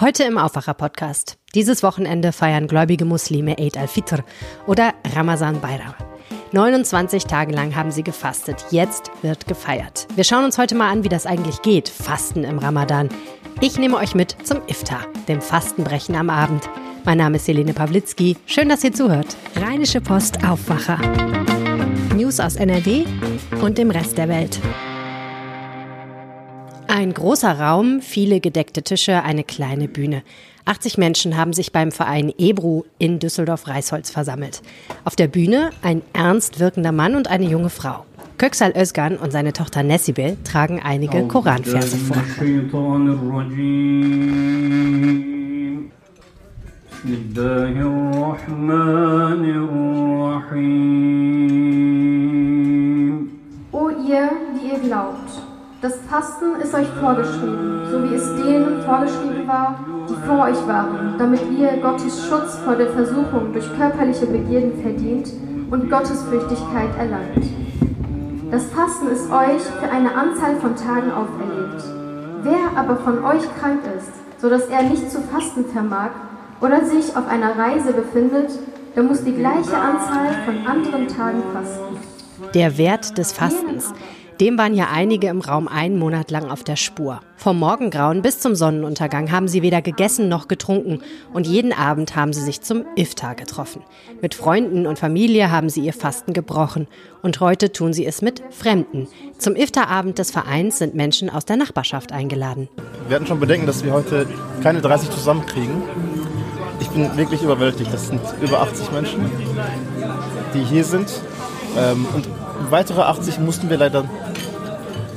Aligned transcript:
Heute 0.00 0.24
im 0.24 0.38
Aufwacher-Podcast. 0.38 1.36
Dieses 1.54 1.82
Wochenende 1.82 2.32
feiern 2.32 2.68
gläubige 2.68 3.04
Muslime 3.04 3.58
Eid 3.58 3.76
al-Fitr 3.76 4.24
oder 4.66 4.94
Ramazan 5.14 5.60
Bayram. 5.60 5.92
29 6.52 7.24
Tage 7.24 7.52
lang 7.52 7.76
haben 7.76 7.90
sie 7.90 8.02
gefastet. 8.02 8.64
Jetzt 8.70 9.10
wird 9.20 9.46
gefeiert. 9.46 10.06
Wir 10.14 10.24
schauen 10.24 10.46
uns 10.46 10.56
heute 10.56 10.74
mal 10.74 10.90
an, 10.90 11.04
wie 11.04 11.10
das 11.10 11.26
eigentlich 11.26 11.60
geht, 11.60 11.90
Fasten 11.90 12.44
im 12.44 12.58
Ramadan. 12.58 13.10
Ich 13.60 13.78
nehme 13.78 13.98
euch 13.98 14.14
mit 14.14 14.34
zum 14.42 14.62
Iftar, 14.68 15.02
dem 15.28 15.42
Fastenbrechen 15.42 16.14
am 16.14 16.30
Abend. 16.30 16.66
Mein 17.04 17.18
Name 17.18 17.36
ist 17.36 17.46
Helene 17.46 17.74
Pawlitzki. 17.74 18.38
Schön, 18.46 18.70
dass 18.70 18.82
ihr 18.82 18.94
zuhört. 18.94 19.36
Rheinische 19.56 20.00
Post 20.00 20.42
Aufwacher. 20.48 20.98
News 22.16 22.40
aus 22.40 22.56
NRW 22.56 23.04
und 23.60 23.76
dem 23.76 23.90
Rest 23.90 24.16
der 24.16 24.30
Welt. 24.30 24.60
Ein 26.92 27.14
großer 27.14 27.56
Raum, 27.56 28.00
viele 28.00 28.40
gedeckte 28.40 28.82
Tische, 28.82 29.22
eine 29.22 29.44
kleine 29.44 29.86
Bühne. 29.86 30.24
80 30.64 30.98
Menschen 30.98 31.36
haben 31.36 31.52
sich 31.52 31.70
beim 31.70 31.92
Verein 31.92 32.32
Ebru 32.36 32.82
in 32.98 33.20
Düsseldorf-Reisholz 33.20 34.10
versammelt. 34.10 34.60
Auf 35.04 35.14
der 35.14 35.28
Bühne 35.28 35.70
ein 35.82 36.02
ernst 36.12 36.58
wirkender 36.58 36.90
Mann 36.90 37.14
und 37.14 37.28
eine 37.28 37.46
junge 37.46 37.70
Frau. 37.70 38.06
Köksal 38.38 38.72
Özgan 38.76 39.16
und 39.18 39.30
seine 39.30 39.52
Tochter 39.52 39.84
Nessibel 39.84 40.36
tragen 40.42 40.80
einige 40.82 41.28
Koranverse 41.28 41.96
vor. 41.96 42.16
O 53.72 53.88
ihr, 53.90 54.30
die 54.56 54.72
ihr 54.72 54.78
glaubt, 54.80 55.19
das 55.80 55.94
Fasten 56.10 56.60
ist 56.62 56.74
euch 56.74 56.88
vorgeschrieben, 57.00 57.86
so 57.90 58.02
wie 58.04 58.14
es 58.14 58.36
denen 58.36 58.82
vorgeschrieben 58.82 59.48
war, 59.48 59.82
die 60.08 60.26
vor 60.26 60.44
euch 60.44 60.66
waren, 60.66 61.14
damit 61.18 61.40
ihr 61.50 61.78
Gottes 61.78 62.26
Schutz 62.26 62.56
vor 62.64 62.76
der 62.76 62.88
Versuchung 62.88 63.52
durch 63.52 63.66
körperliche 63.76 64.26
Begierden 64.26 64.82
verdient 64.82 65.32
und 65.70 65.90
Gottesfürchtigkeit 65.90 66.90
erlangt. 66.98 67.44
Das 68.50 68.66
Fasten 68.66 69.08
ist 69.08 69.30
euch 69.30 69.62
für 69.62 69.90
eine 69.90 70.14
Anzahl 70.14 70.56
von 70.56 70.76
Tagen 70.76 71.12
auferlegt. 71.12 71.84
Wer 72.42 72.76
aber 72.78 72.96
von 72.96 73.24
euch 73.24 73.44
krank 73.58 73.80
ist, 73.96 74.12
so 74.38 74.50
dass 74.50 74.66
er 74.66 74.82
nicht 74.82 75.10
zu 75.10 75.20
fasten 75.20 75.64
vermag 75.66 76.10
oder 76.60 76.84
sich 76.84 77.16
auf 77.16 77.26
einer 77.26 77.56
Reise 77.56 77.92
befindet, 77.92 78.50
der 78.96 79.02
muss 79.02 79.24
die 79.24 79.34
gleiche 79.34 79.76
Anzahl 79.76 80.34
von 80.44 80.66
anderen 80.66 81.08
Tagen 81.08 81.42
fasten. 81.54 81.96
Der 82.54 82.76
Wert 82.76 83.16
des 83.16 83.32
Fastens. 83.32 83.94
Dem 84.40 84.56
waren 84.56 84.74
ja 84.74 84.88
einige 84.90 85.26
im 85.28 85.42
Raum 85.42 85.68
einen 85.68 85.98
Monat 85.98 86.30
lang 86.30 86.50
auf 86.50 86.64
der 86.64 86.76
Spur. 86.76 87.20
Vom 87.36 87.58
Morgengrauen 87.58 88.22
bis 88.22 88.40
zum 88.40 88.54
Sonnenuntergang 88.54 89.30
haben 89.30 89.48
sie 89.48 89.60
weder 89.60 89.82
gegessen 89.82 90.30
noch 90.30 90.48
getrunken 90.48 91.02
und 91.34 91.46
jeden 91.46 91.74
Abend 91.74 92.16
haben 92.16 92.32
sie 92.32 92.40
sich 92.40 92.62
zum 92.62 92.86
Iftar 92.96 93.34
getroffen. 93.34 93.82
Mit 94.22 94.34
Freunden 94.34 94.86
und 94.86 94.98
Familie 94.98 95.50
haben 95.50 95.68
sie 95.68 95.82
ihr 95.82 95.92
Fasten 95.92 96.32
gebrochen 96.32 96.88
und 97.20 97.40
heute 97.40 97.70
tun 97.70 97.92
sie 97.92 98.06
es 98.06 98.22
mit 98.22 98.42
Fremden. 98.48 99.08
Zum 99.36 99.56
Iftarabend 99.56 100.18
des 100.18 100.30
Vereins 100.30 100.78
sind 100.78 100.94
Menschen 100.94 101.28
aus 101.28 101.44
der 101.44 101.58
Nachbarschaft 101.58 102.10
eingeladen. 102.10 102.70
Wir 103.08 103.16
hatten 103.16 103.26
schon 103.26 103.40
Bedenken, 103.40 103.66
dass 103.66 103.84
wir 103.84 103.92
heute 103.92 104.26
keine 104.62 104.80
30 104.80 105.10
zusammenkriegen. 105.10 105.82
Ich 106.80 106.88
bin 106.88 107.14
wirklich 107.14 107.42
überwältigt. 107.42 107.92
Das 107.92 108.08
sind 108.08 108.22
über 108.40 108.62
80 108.62 108.90
Menschen, 108.90 109.30
die 110.54 110.62
hier 110.64 110.84
sind. 110.84 111.10
Ähm, 111.76 112.06
und 112.14 112.26
weitere 112.70 113.02
80 113.02 113.38
mussten 113.38 113.70
wir 113.70 113.76
leider 113.76 114.04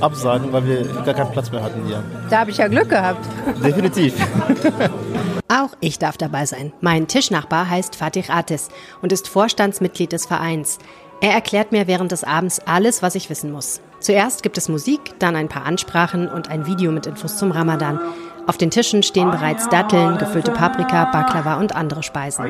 absagen, 0.03 0.51
weil 0.51 0.65
wir 0.65 0.83
gar 1.03 1.13
keinen 1.13 1.31
Platz 1.31 1.51
mehr 1.51 1.63
hatten 1.63 1.85
hier. 1.85 2.03
Da 2.29 2.39
habe 2.39 2.51
ich 2.51 2.57
ja 2.57 2.67
Glück 2.67 2.89
gehabt. 2.89 3.25
Definitiv. 3.63 4.13
Auch 5.47 5.69
ich 5.79 5.99
darf 5.99 6.17
dabei 6.17 6.45
sein. 6.45 6.73
Mein 6.81 7.07
Tischnachbar 7.07 7.69
heißt 7.69 7.95
Fatih 7.95 8.25
Atis 8.29 8.69
und 9.01 9.11
ist 9.11 9.27
Vorstandsmitglied 9.27 10.11
des 10.11 10.25
Vereins. 10.25 10.79
Er 11.21 11.31
erklärt 11.31 11.71
mir 11.71 11.87
während 11.87 12.11
des 12.11 12.23
Abends 12.23 12.59
alles, 12.65 13.01
was 13.01 13.15
ich 13.15 13.29
wissen 13.29 13.51
muss. 13.51 13.79
Zuerst 13.99 14.43
gibt 14.43 14.57
es 14.57 14.67
Musik, 14.67 14.99
dann 15.19 15.35
ein 15.35 15.47
paar 15.47 15.65
Ansprachen 15.65 16.27
und 16.27 16.49
ein 16.49 16.65
Video 16.65 16.91
mit 16.91 17.05
Infos 17.05 17.37
zum 17.37 17.51
Ramadan. 17.51 17.99
Auf 18.45 18.57
den 18.57 18.71
Tischen 18.71 19.03
stehen 19.03 19.31
bereits 19.31 19.69
Datteln, 19.69 20.17
gefüllte 20.17 20.51
Paprika, 20.51 21.05
Baklava 21.05 21.55
und 21.59 21.75
andere 21.75 22.03
Speisen. 22.03 22.43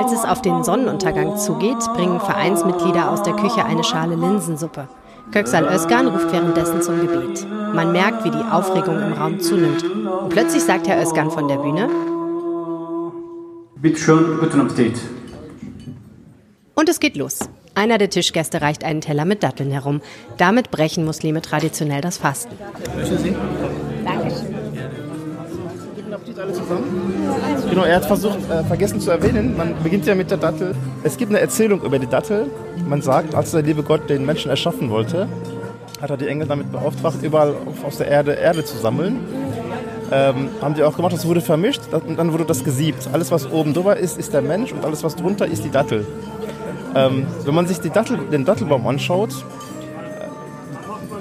Als 0.00 0.12
es 0.12 0.24
auf 0.24 0.40
den 0.40 0.64
Sonnenuntergang 0.64 1.36
zugeht, 1.36 1.76
bringen 1.94 2.20
Vereinsmitglieder 2.20 3.10
aus 3.10 3.22
der 3.22 3.34
Küche 3.34 3.66
eine 3.66 3.84
Schale 3.84 4.14
Linsensuppe. 4.14 4.88
Köksal 5.30 5.66
Özkan 5.66 6.08
ruft 6.08 6.32
währenddessen 6.32 6.80
zum 6.80 7.02
Gebet. 7.02 7.46
Man 7.74 7.92
merkt, 7.92 8.24
wie 8.24 8.30
die 8.30 8.50
Aufregung 8.50 8.98
im 8.98 9.12
Raum 9.12 9.40
zunimmt. 9.40 9.84
Und 9.84 10.30
plötzlich 10.30 10.62
sagt 10.62 10.88
Herr 10.88 11.02
Özkan 11.02 11.30
von 11.30 11.48
der 11.48 11.56
Bühne: 11.56 11.90
Bitte 13.76 13.98
schön, 13.98 14.38
guten 14.40 14.62
Appetit. 14.62 14.98
Und 16.74 16.88
es 16.88 16.98
geht 16.98 17.18
los. 17.18 17.40
Einer 17.74 17.98
der 17.98 18.08
Tischgäste 18.08 18.62
reicht 18.62 18.84
einen 18.84 19.02
Teller 19.02 19.26
mit 19.26 19.42
Datteln 19.42 19.70
herum. 19.70 20.00
Damit 20.38 20.70
brechen 20.70 21.04
Muslime 21.04 21.42
traditionell 21.42 22.00
das 22.00 22.16
Fasten. 22.16 22.56
Dankeschön. 22.58 23.36
Alle 26.40 26.52
zusammen? 26.52 27.26
Genau, 27.68 27.84
er 27.84 27.96
hat 27.96 28.04
versucht, 28.06 28.38
äh, 28.50 28.64
vergessen 28.64 29.00
zu 29.00 29.10
erwähnen, 29.10 29.56
man 29.56 29.74
beginnt 29.82 30.06
ja 30.06 30.14
mit 30.14 30.30
der 30.30 30.38
Dattel. 30.38 30.74
Es 31.02 31.16
gibt 31.16 31.30
eine 31.30 31.40
Erzählung 31.40 31.82
über 31.82 31.98
die 31.98 32.06
Dattel. 32.06 32.50
Man 32.86 33.02
sagt, 33.02 33.34
als 33.34 33.50
der 33.50 33.62
liebe 33.62 33.82
Gott 33.82 34.08
den 34.08 34.24
Menschen 34.24 34.50
erschaffen 34.50 34.90
wollte, 34.90 35.28
hat 36.00 36.10
er 36.10 36.16
die 36.16 36.28
Engel 36.28 36.48
damit 36.48 36.72
beauftragt, 36.72 37.22
überall 37.22 37.54
auf, 37.66 37.84
aus 37.84 37.98
der 37.98 38.08
Erde 38.08 38.32
Erde 38.32 38.64
zu 38.64 38.76
sammeln. 38.76 39.20
Ähm, 40.12 40.48
haben 40.60 40.74
die 40.74 40.82
auch 40.82 40.96
gemacht, 40.96 41.12
das 41.12 41.26
wurde 41.26 41.40
vermischt 41.40 41.82
und 41.92 42.18
dann 42.18 42.32
wurde 42.32 42.44
das 42.44 42.64
gesiebt. 42.64 43.08
Alles, 43.12 43.30
was 43.30 43.50
oben 43.50 43.74
drüber 43.74 43.96
ist, 43.96 44.18
ist 44.18 44.32
der 44.32 44.42
Mensch 44.42 44.72
und 44.72 44.84
alles, 44.84 45.04
was 45.04 45.14
drunter 45.14 45.46
ist, 45.46 45.62
die 45.62 45.70
Dattel. 45.70 46.04
Ähm, 46.96 47.26
wenn 47.44 47.54
man 47.54 47.66
sich 47.68 47.78
Dattel, 47.78 48.18
den 48.32 48.44
Dattelbaum 48.44 48.86
anschaut, 48.88 49.30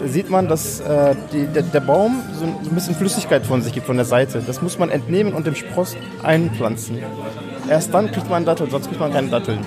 sieht 0.05 0.29
man, 0.29 0.47
dass 0.47 0.79
äh, 0.79 1.15
die, 1.33 1.45
der, 1.47 1.63
der, 1.63 1.79
Baum 1.79 2.21
so 2.33 2.45
ein, 2.45 2.55
so 2.63 2.69
ein, 2.69 2.75
bisschen 2.75 2.95
Flüssigkeit 2.95 3.45
von 3.45 3.61
sich 3.61 3.73
gibt, 3.73 3.85
von 3.85 3.95
der 3.95 4.05
Seite. 4.05 4.41
Das 4.45 4.61
muss 4.61 4.77
man 4.79 4.89
entnehmen 4.89 5.33
und 5.33 5.45
dem 5.47 5.55
Spross 5.55 5.95
einpflanzen. 6.23 6.99
Erst 7.69 7.93
dann 7.93 8.11
kriegt 8.11 8.29
man 8.29 8.45
Datteln, 8.45 8.69
sonst 8.69 8.87
kriegt 8.87 8.99
man 8.99 9.11
keine 9.11 9.29
Datteln. 9.29 9.59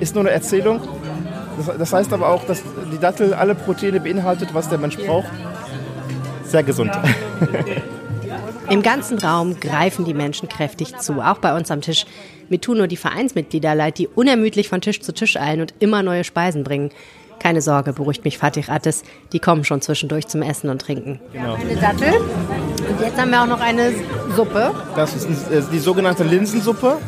Ist 0.00 0.14
nur 0.14 0.24
eine 0.24 0.30
Erzählung. 0.30 0.80
Das, 1.56 1.76
das 1.76 1.92
heißt 1.92 2.12
aber 2.12 2.28
auch, 2.28 2.44
dass 2.44 2.62
die 2.92 2.98
Dattel 2.98 3.34
alle 3.34 3.54
Proteine 3.54 4.00
beinhaltet, 4.00 4.54
was 4.54 4.68
der 4.68 4.78
Mensch 4.78 4.96
braucht. 4.96 5.28
Sehr 6.44 6.62
gesund. 6.62 6.92
Im 8.70 8.82
ganzen 8.82 9.18
Raum 9.18 9.58
greifen 9.58 10.04
die 10.04 10.14
Menschen 10.14 10.48
kräftig 10.48 10.96
zu, 10.98 11.20
auch 11.20 11.38
bei 11.38 11.56
uns 11.56 11.70
am 11.72 11.80
Tisch. 11.80 12.06
Mir 12.48 12.60
tun 12.60 12.78
nur 12.78 12.86
die 12.86 12.96
Vereinsmitglieder 12.96 13.74
leid, 13.74 13.98
die 13.98 14.06
unermüdlich 14.06 14.68
von 14.68 14.80
Tisch 14.80 15.00
zu 15.00 15.12
Tisch 15.12 15.36
eilen 15.36 15.60
und 15.60 15.74
immer 15.80 16.04
neue 16.04 16.22
Speisen 16.22 16.62
bringen. 16.62 16.90
Keine 17.40 17.62
Sorge, 17.62 17.94
beruhigt 17.94 18.24
mich 18.24 18.36
Fatih 18.36 18.64
Attes, 18.68 19.02
die 19.32 19.38
kommen 19.38 19.64
schon 19.64 19.80
zwischendurch 19.80 20.28
zum 20.28 20.42
Essen 20.42 20.68
und 20.68 20.82
Trinken. 20.82 21.18
Genau. 21.32 21.54
Eine 21.54 21.74
Dattel. 21.74 22.20
Und 22.20 23.00
jetzt 23.00 23.18
haben 23.18 23.30
wir 23.30 23.42
auch 23.42 23.46
noch 23.46 23.60
eine 23.60 23.92
Suppe. 24.36 24.72
Das 24.94 25.14
ist 25.14 25.50
äh, 25.50 25.62
die 25.72 25.78
sogenannte 25.78 26.22
Linsensuppe, 26.22 26.98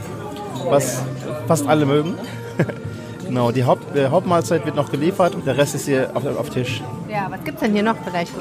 was 0.70 1.02
fast 1.46 1.68
alle 1.68 1.84
mögen. 1.84 2.14
genau, 3.26 3.52
die 3.52 3.62
Haupt, 3.62 3.94
äh, 3.94 4.08
Hauptmahlzeit 4.08 4.64
wird 4.64 4.74
noch 4.74 4.90
geliefert 4.90 5.34
und 5.34 5.46
der 5.46 5.58
Rest 5.58 5.74
ist 5.74 5.84
hier 5.84 6.10
auf, 6.14 6.24
auf 6.24 6.48
Tisch. 6.48 6.82
Ja, 7.10 7.26
was 7.28 7.44
gibt 7.44 7.58
es 7.58 7.64
denn 7.64 7.74
hier 7.74 7.82
noch 7.82 7.96
vielleicht? 8.02 8.32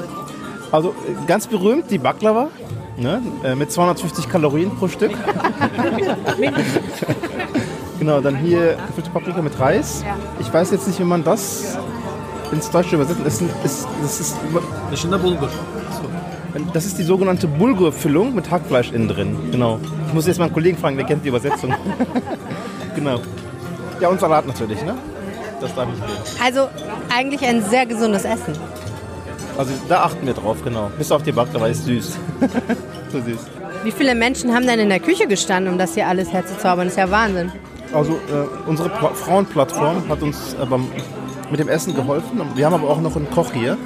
Also 0.70 0.90
äh, 0.90 1.26
ganz 1.26 1.46
berühmt 1.46 1.90
die 1.90 1.98
Baklava. 1.98 2.48
Ne? 2.94 3.22
mit 3.56 3.72
250 3.72 4.28
Kalorien 4.28 4.70
pro 4.76 4.86
Stück. 4.86 5.12
genau, 8.02 8.20
dann 8.20 8.36
hier 8.36 8.76
gefüllte 8.88 9.10
Paprika 9.10 9.40
mit 9.42 9.58
Reis. 9.60 10.04
Ich 10.40 10.52
weiß 10.52 10.72
jetzt 10.72 10.88
nicht, 10.88 10.98
wie 10.98 11.04
man 11.04 11.22
das 11.22 11.78
ins 12.50 12.68
Deutsche 12.68 12.96
übersetzt. 12.96 13.20
Das 13.24 13.34
ist, 13.34 13.42
ist, 13.64 13.88
das 14.02 14.20
ist, 14.20 14.36
das 14.90 15.04
ist 15.04 15.10
Bulgur. 15.22 15.48
Das 16.74 16.84
ist 16.84 16.98
die 16.98 17.04
sogenannte 17.04 17.46
Bulgur-Füllung 17.46 18.34
mit 18.34 18.50
Hackfleisch 18.50 18.90
innen 18.90 19.08
drin. 19.08 19.36
Genau. 19.52 19.78
Ich 20.08 20.14
muss 20.14 20.26
jetzt 20.26 20.38
mal 20.38 20.46
einen 20.46 20.54
Kollegen 20.54 20.76
fragen, 20.76 20.96
der 20.96 21.06
kennt 21.06 21.24
die 21.24 21.28
Übersetzung. 21.28 21.72
genau. 22.96 23.20
Ja, 24.00 24.08
und 24.08 24.20
Salat 24.20 24.46
natürlich, 24.46 24.82
ne? 24.82 24.94
Das 25.60 25.72
darf 25.74 25.88
ich 25.88 26.04
fehlen. 26.04 26.44
Also 26.44 26.68
eigentlich 27.08 27.42
ein 27.48 27.62
sehr 27.62 27.86
gesundes 27.86 28.24
Essen. 28.24 28.54
Also 29.56 29.72
da 29.88 30.02
achten 30.02 30.26
wir 30.26 30.34
drauf, 30.34 30.58
genau. 30.64 30.90
Bis 30.98 31.12
auf 31.12 31.22
die 31.22 31.32
Baklava 31.32 31.68
ist 31.68 31.84
süß. 31.84 32.18
so 33.12 33.20
süß. 33.20 33.38
Wie 33.84 33.92
viele 33.92 34.16
Menschen 34.16 34.52
haben 34.52 34.66
denn 34.66 34.80
in 34.80 34.88
der 34.88 35.00
Küche 35.00 35.28
gestanden, 35.28 35.72
um 35.72 35.78
das 35.78 35.94
hier 35.94 36.08
alles 36.08 36.32
herzuzaubern? 36.32 36.86
Das 36.86 36.94
ist 36.94 36.98
ja 36.98 37.10
Wahnsinn. 37.10 37.52
Also 37.92 38.12
äh, 38.12 38.68
unsere 38.68 38.88
Pla 38.88 39.08
Frauenplattform 39.08 40.08
hat 40.08 40.22
uns 40.22 40.56
beim, 40.68 40.88
mit 41.50 41.60
dem 41.60 41.68
Essen 41.68 41.94
geholfen. 41.94 42.40
Wir 42.54 42.66
haben 42.66 42.74
aber 42.74 42.88
auch 42.88 43.00
noch 43.00 43.16
einen 43.16 43.30
Koch 43.30 43.52
hier. 43.52 43.76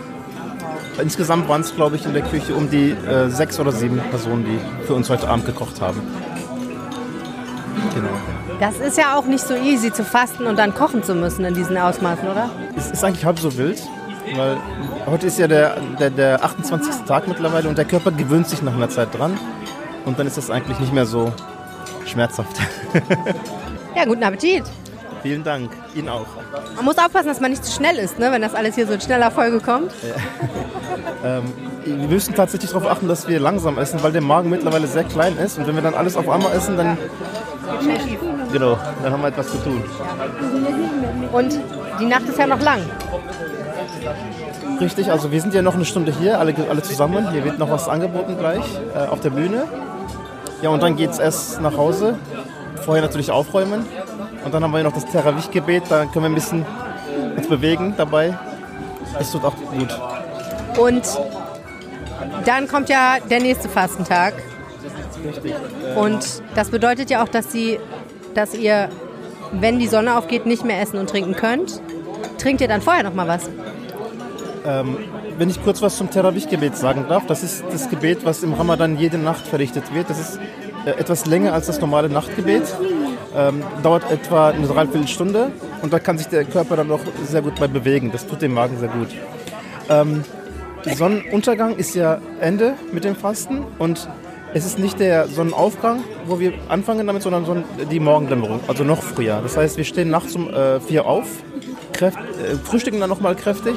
Insgesamt 1.00 1.49
waren 1.49 1.61
es, 1.61 1.75
glaube 1.75 1.97
ich, 1.97 2.06
in 2.06 2.14
der 2.14 2.23
Küche 2.23 2.55
um 2.55 2.70
die 2.70 2.91
äh, 2.91 3.29
sechs 3.29 3.58
oder 3.61 3.73
sieben 3.73 4.00
Personen, 4.11 4.44
die 4.44 4.87
für 4.87 4.94
uns 4.94 5.11
heute 5.11 5.29
Abend 5.29 5.44
gekocht 5.44 5.81
haben. 5.81 6.00
Genau. 7.94 8.08
Das 8.61 8.79
ist 8.79 8.97
ja 8.97 9.17
auch 9.17 9.26
nicht 9.26 9.47
so 9.47 9.55
easy 9.55 9.93
zu 9.93 10.05
fasten 10.05 10.47
und 10.47 10.59
dann 10.59 10.75
kochen 10.75 11.02
zu 11.02 11.14
müssen 11.14 11.44
in 11.44 11.55
diesen 11.55 11.76
Ausmaßen, 11.76 12.26
oder? 12.26 12.49
Es 12.75 12.91
ist 12.91 13.05
eigentlich 13.05 13.26
halb 13.26 13.38
so 13.38 13.56
wild. 13.59 13.82
weil 14.35 14.56
heute 15.06 15.26
ist 15.26 15.38
ja 15.38 15.47
der, 15.47 15.76
der, 15.99 16.11
der 16.11 16.44
28. 16.44 17.05
Tag 17.06 17.29
mittlerweile 17.29 17.69
und 17.69 17.76
der 17.76 17.85
Körper 17.85 18.11
gewöhnt 18.12 18.49
sich 18.49 18.62
nach 18.62 18.75
einer 18.75 18.88
Zeit 18.88 19.17
dran 19.17 19.38
und 20.06 20.19
dann 20.19 20.26
ist 20.26 20.38
das 20.38 20.50
eigentlich 20.50 20.79
nicht 20.81 20.94
mehr 20.94 21.06
so 21.06 21.32
schmerzhaft. 22.06 22.56
Ja, 23.97 24.05
guten 24.05 24.23
Appetit. 24.23 24.63
Vielen 25.23 25.43
Dank, 25.43 25.73
Ihnen 25.95 26.11
auch. 26.11 26.27
Man 26.77 26.85
muss 26.85 26.99
aufpassen, 26.99 27.29
dass 27.29 27.41
man 27.41 27.51
nicht 27.51 27.65
zu 27.65 27.73
schnell 27.73 27.97
ist, 27.97 28.19
ne? 28.19 28.31
wenn 28.31 28.43
das 28.43 28.55
alles 28.55 28.75
hier 28.75 28.87
so 28.87 28.93
in 28.93 29.01
schneller 29.01 29.31
Folge 29.31 29.61
kommt. 29.61 29.93
Ähm, 31.25 31.45
wir 31.85 32.09
müssen 32.09 32.35
tatsächlich 32.35 32.71
darauf 32.71 32.89
achten, 32.89 33.09
dass 33.09 33.27
wir 33.27 33.41
langsam 33.41 33.79
essen, 33.79 34.03
weil 34.03 34.13
der 34.13 34.21
Magen 34.21 34.51
mittlerweile 34.51 34.87
sehr 34.87 35.03
klein 35.03 35.37
ist 35.39 35.59
und 35.59 35.67
wenn 35.67 35.75
wir 35.75 35.83
dann 35.83 35.95
alles 35.95 36.17
auf 36.17 36.29
einmal 36.29 36.53
essen, 36.53 36.77
dann... 36.77 36.99
Genau, 38.53 38.79
dann 39.03 39.13
haben 39.13 39.23
wir 39.23 39.29
etwas 39.29 39.49
zu 39.49 39.57
tun. 39.59 39.83
Und 41.33 41.59
die 41.99 42.07
Nacht 42.07 42.29
ist 42.29 42.39
ja 42.39 42.47
noch 42.47 42.61
lang. 42.61 42.81
Richtig, 44.81 45.11
also 45.11 45.33
wir 45.33 45.41
sind 45.41 45.55
ja 45.55 45.63
noch 45.63 45.75
eine 45.75 45.85
Stunde 45.85 46.13
hier, 46.13 46.39
alle, 46.39 46.55
alle 46.69 46.83
zusammen. 46.83 47.31
Hier 47.31 47.45
wird 47.45 47.59
noch 47.59 47.71
was 47.71 47.89
angeboten 47.89 48.37
gleich 48.39 48.65
äh, 48.95 49.07
auf 49.07 49.21
der 49.21 49.31
Bühne. 49.31 49.65
Ja, 50.63 50.71
und 50.71 50.83
dann 50.83 50.97
geht 50.97 51.11
es 51.11 51.19
erst 51.19 51.61
nach 51.61 51.77
Hause. 51.77 52.17
Vorher 52.87 53.03
natürlich 53.03 53.33
aufräumen. 53.33 53.85
Und 54.44 54.55
dann 54.55 54.62
haben 54.62 54.73
wir 54.73 54.83
noch 54.85 54.93
das 54.93 55.05
Terawih-Gebet, 55.06 55.83
da 55.88 56.05
können 56.05 56.25
wir 56.25 56.31
ein 56.31 56.35
bisschen 56.37 56.65
uns 57.37 57.49
bewegen 57.49 57.94
dabei. 57.97 58.38
Es 59.19 59.33
tut 59.33 59.44
auch 59.44 59.56
gut. 59.56 59.88
Und 60.79 61.03
dann 62.44 62.69
kommt 62.69 62.88
ja 62.88 63.17
der 63.29 63.41
nächste 63.41 63.69
Fastentag. 63.69 64.35
Richtig. 65.27 65.53
Und 65.97 66.43
das 66.55 66.71
bedeutet 66.71 67.11
ja 67.11 67.25
auch, 67.25 67.29
dass, 67.29 67.50
sie, 67.50 67.81
dass 68.35 68.55
ihr, 68.55 68.88
wenn 69.50 69.81
die 69.81 69.88
Sonne 69.88 70.17
aufgeht, 70.17 70.47
nicht 70.47 70.65
mehr 70.65 70.81
essen 70.81 70.99
und 70.99 71.11
trinken 71.11 71.35
könnt. 71.35 71.83
Trinkt 72.38 72.61
ihr 72.61 72.69
dann 72.69 72.83
vorher 72.83 73.03
noch 73.03 73.15
mal 73.15 73.27
was? 73.27 73.50
Ähm, 74.65 74.97
wenn 75.38 75.50
ich 75.50 75.61
kurz 75.61 75.83
was 75.83 75.97
zum 75.97 76.09
Terawih-Gebet 76.09 76.77
sagen 76.77 77.06
darf, 77.09 77.27
das 77.27 77.43
ist 77.43 77.65
das 77.69 77.91
Gebet, 77.91 78.25
was 78.25 78.44
im 78.44 78.55
Ramadan 78.55 78.97
jede 78.97 79.19
Nacht 79.19 79.44
verrichtet 79.44 79.93
wird. 79.93 80.09
Das 80.09 80.21
ist 80.21 80.38
etwas 80.93 81.27
länger 81.27 81.53
als 81.53 81.67
das 81.67 81.81
normale 81.81 82.09
Nachtgebet. 82.09 82.62
Ähm, 83.37 83.62
dauert 83.83 84.11
etwa 84.11 84.49
eine 84.49 84.67
Dreiviertelstunde 84.67 85.50
und 85.83 85.93
da 85.93 85.99
kann 85.99 86.17
sich 86.17 86.29
der 86.29 86.44
Körper 86.44 86.77
dann 86.77 86.91
auch 86.91 87.00
sehr 87.25 87.43
gut 87.43 87.56
bei 87.61 87.67
bewegen. 87.67 88.11
Das 88.12 88.27
tut 88.27 88.41
dem 88.41 88.55
Magen 88.55 88.79
sehr 88.79 88.88
gut. 88.88 89.09
Ähm, 89.91 90.25
Sonnenuntergang 90.94 91.77
ist 91.77 91.94
ja 91.94 92.21
Ende 92.41 92.75
mit 92.93 93.05
dem 93.05 93.17
Fasten 93.17 93.65
und 93.79 94.09
es 94.55 94.65
ist 94.65 94.79
nicht 94.79 95.00
der 95.00 95.29
Sonnenaufgang, 95.29 96.03
wo 96.27 96.38
wir 96.38 96.55
anfangen 96.69 97.06
damit, 97.06 97.23
sondern 97.23 97.44
Sonnen 97.44 97.65
die 97.91 98.00
Morgendämmerung, 98.00 98.61
also 98.69 98.85
noch 98.85 99.03
früher. 99.03 99.41
Das 99.43 99.56
heißt, 99.56 99.77
wir 99.77 99.85
stehen 99.85 100.09
nachts 100.09 100.35
um 100.35 100.49
äh, 100.49 100.81
4 100.81 101.05
auf, 101.05 101.27
kräft, 101.93 102.17
äh, 102.19 102.55
frühstücken 102.55 103.00
dann 103.00 103.11
nochmal 103.11 103.35
kräftig 103.35 103.77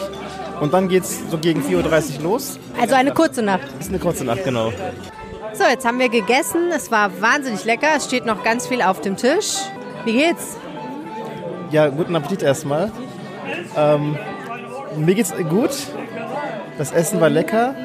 und 0.62 0.74
dann 0.74 0.88
geht 0.88 1.04
es 1.04 1.20
so 1.30 1.38
gegen 1.38 1.62
4.30 1.62 2.18
Uhr 2.18 2.24
los. 2.24 2.60
Also 2.80 2.96
eine 2.96 3.12
kurze 3.12 3.42
Nacht. 3.42 3.64
Das 3.78 3.88
ist 3.88 3.90
eine 3.90 4.00
kurze 4.00 4.24
Nacht, 4.24 4.44
genau. 4.46 4.72
So, 5.54 5.64
jetzt 5.64 5.86
haben 5.86 6.00
wir 6.00 6.10
gegessen. 6.10 6.72
Es 6.74 6.92
war 6.92 7.22
wahnsinnig 7.22 7.66
lecker. 7.66 7.88
Es 7.96 8.06
steht 8.06 8.26
noch 8.26 8.44
ganz 8.44 8.68
viel 8.68 8.82
auf 8.82 9.02
dem 9.02 9.18
Tisch. 9.18 9.56
Wie 10.06 10.14
geht's? 10.14 10.58
Ja, 11.72 11.90
guten 11.90 12.16
Appetit 12.16 12.44
erstmal. 12.44 12.92
Ähm, 13.76 14.18
mir 14.96 15.16
geht's 15.16 15.34
gut. 15.50 15.72
Das 16.78 16.92
Essen 16.92 17.20
war 17.20 17.30
lecker. 17.30 17.76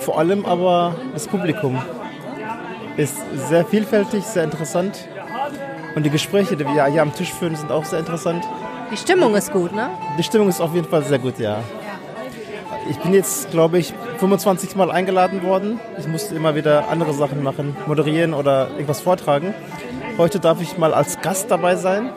Vor 0.00 0.18
allem 0.18 0.44
aber 0.44 0.96
das 1.12 1.26
Publikum 1.26 1.80
ist 2.96 3.16
sehr 3.48 3.64
vielfältig, 3.64 4.24
sehr 4.24 4.44
interessant. 4.44 5.08
Und 5.94 6.04
die 6.04 6.10
Gespräche, 6.10 6.56
die 6.56 6.64
wir 6.64 6.84
hier 6.86 7.02
am 7.02 7.14
Tisch 7.14 7.32
führen, 7.32 7.56
sind 7.56 7.70
auch 7.70 7.84
sehr 7.84 8.00
interessant. 8.00 8.44
Die 8.90 8.96
Stimmung 8.96 9.34
ist 9.34 9.52
gut, 9.52 9.72
ne? 9.72 9.90
Die 10.18 10.22
Stimmung 10.22 10.48
ist 10.48 10.60
auf 10.60 10.74
jeden 10.74 10.88
Fall 10.88 11.04
sehr 11.04 11.18
gut, 11.18 11.38
ja. 11.38 11.60
Ich 12.90 12.98
bin 12.98 13.14
jetzt, 13.14 13.50
glaube 13.50 13.78
ich, 13.78 13.94
25 14.24 14.74
Mal 14.74 14.90
eingeladen 14.90 15.42
worden. 15.42 15.78
Ich 15.98 16.08
musste 16.08 16.34
immer 16.34 16.54
wieder 16.54 16.88
andere 16.88 17.12
Sachen 17.12 17.42
machen, 17.42 17.76
moderieren 17.86 18.32
oder 18.32 18.70
irgendwas 18.70 19.02
vortragen. 19.02 19.52
Heute 20.16 20.40
darf 20.40 20.62
ich 20.62 20.78
mal 20.78 20.94
als 20.94 21.20
Gast 21.20 21.50
dabei 21.50 21.76
sein 21.76 22.10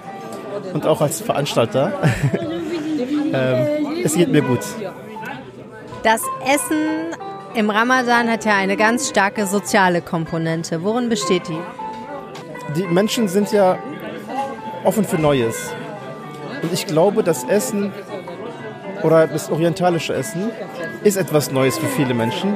und 0.73 0.85
auch 0.85 1.01
als 1.01 1.19
Veranstalter. 1.19 1.91
ähm, 3.33 4.01
es 4.05 4.15
geht 4.15 4.31
mir 4.31 4.41
gut. 4.41 4.61
Das 6.03 6.21
Essen 6.45 7.13
im 7.55 7.69
Ramadan 7.69 8.31
hat 8.31 8.45
ja 8.45 8.55
eine 8.55 8.77
ganz 8.77 9.09
starke 9.09 9.45
soziale 9.45 10.01
Komponente. 10.01 10.83
Worin 10.83 11.09
besteht 11.09 11.49
die? 11.49 12.79
Die 12.79 12.87
Menschen 12.87 13.27
sind 13.27 13.51
ja 13.51 13.77
offen 14.85 15.03
für 15.03 15.17
Neues. 15.17 15.73
Und 16.61 16.71
ich 16.71 16.87
glaube, 16.87 17.21
das 17.21 17.43
Essen 17.43 17.91
oder 19.03 19.27
das 19.27 19.49
orientalische 19.49 20.13
Essen 20.13 20.49
ist 21.03 21.17
etwas 21.17 21.51
Neues 21.51 21.77
für 21.77 21.87
viele 21.87 22.13
Menschen. 22.13 22.55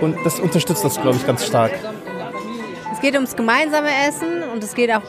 Und 0.00 0.16
das 0.24 0.40
unterstützt 0.40 0.84
das, 0.84 1.00
glaube 1.00 1.16
ich, 1.16 1.26
ganz 1.26 1.46
stark. 1.46 1.72
Es 2.92 3.00
geht 3.00 3.14
ums 3.14 3.36
gemeinsame 3.36 3.88
Essen 4.08 4.42
und 4.52 4.62
es 4.62 4.74
geht 4.74 4.90
auch, 4.90 5.02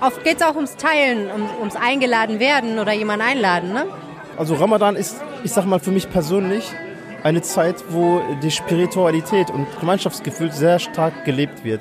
oft 0.00 0.22
geht 0.24 0.36
es 0.36 0.42
auch 0.42 0.54
ums 0.54 0.76
Teilen, 0.76 1.30
um, 1.30 1.48
ums 1.60 1.76
Eingeladen 1.76 2.40
werden 2.40 2.78
oder 2.78 2.92
jemanden 2.92 3.26
einladen, 3.26 3.72
ne? 3.72 3.86
Also 4.36 4.54
Ramadan 4.54 4.94
ist, 4.94 5.16
ich 5.42 5.52
sag 5.52 5.66
mal 5.66 5.80
für 5.80 5.90
mich 5.90 6.08
persönlich, 6.10 6.72
eine 7.24 7.42
Zeit, 7.42 7.82
wo 7.90 8.20
die 8.42 8.50
Spiritualität 8.50 9.50
und 9.50 9.66
Gemeinschaftsgefühl 9.80 10.52
sehr 10.52 10.78
stark 10.78 11.24
gelebt 11.24 11.64
wird. 11.64 11.80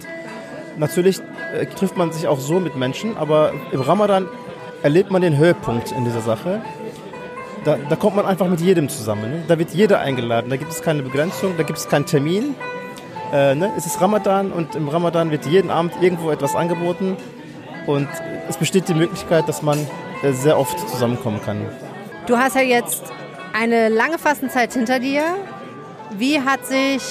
Natürlich 0.78 1.22
äh, 1.54 1.66
trifft 1.68 1.98
man 1.98 2.12
sich 2.12 2.28
auch 2.28 2.40
so 2.40 2.60
mit 2.60 2.76
Menschen, 2.76 3.16
aber 3.18 3.54
im 3.72 3.82
Ramadan 3.82 4.28
erlebt 4.84 5.12
man 5.12 5.22
den 5.22 5.38
Höhepunkt 5.38 5.92
in 5.92 6.06
dieser 6.06 6.22
Sache. 6.22 6.62
Da, 7.68 7.76
da 7.90 7.98
kommt 7.98 8.16
man 8.16 8.26
einfach 8.26 8.48
mit 8.48 8.62
jedem 8.62 8.88
zusammen. 8.88 9.30
Ne? 9.30 9.44
Da 9.46 9.60
wird 9.60 9.72
jeder 9.72 10.00
eingeladen. 10.00 10.50
Da 10.50 10.56
gibt 10.56 10.72
es 10.72 10.82
keine 10.82 11.04
Begrenzung, 11.04 11.58
da 11.58 11.64
gibt 11.64 11.78
es 11.78 11.90
keinen 11.90 12.06
Termin. 12.06 12.56
Äh, 13.34 13.56
ne? 13.56 13.74
Es 13.76 13.86
ist 13.86 14.00
Ramadan 14.00 14.54
und 14.54 14.76
im 14.76 14.88
Ramadan 14.88 15.32
wird 15.32 15.46
jeden 15.46 15.70
Abend 15.70 15.92
irgendwo 16.00 16.32
etwas 16.32 16.56
angeboten. 16.56 17.18
Und 17.86 18.08
es 18.48 18.56
besteht 18.56 18.88
die 18.88 18.94
Möglichkeit, 18.94 19.50
dass 19.50 19.64
man 19.64 19.86
äh, 20.24 20.32
sehr 20.32 20.58
oft 20.58 20.80
zusammenkommen 20.88 21.42
kann. 21.44 21.66
Du 22.26 22.38
hast 22.38 22.56
ja 22.56 22.62
jetzt 22.62 23.04
eine 23.52 23.90
lange 23.90 24.18
Fastenzeit 24.18 24.72
hinter 24.72 25.00
dir. 25.00 25.24
Wie 26.18 26.40
hat 26.40 26.66
sich 26.66 27.04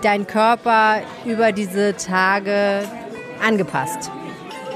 dein 0.00 0.26
Körper 0.26 1.00
über 1.26 1.52
diese 1.52 1.94
Tage 1.94 2.84
angepasst? 3.46 4.10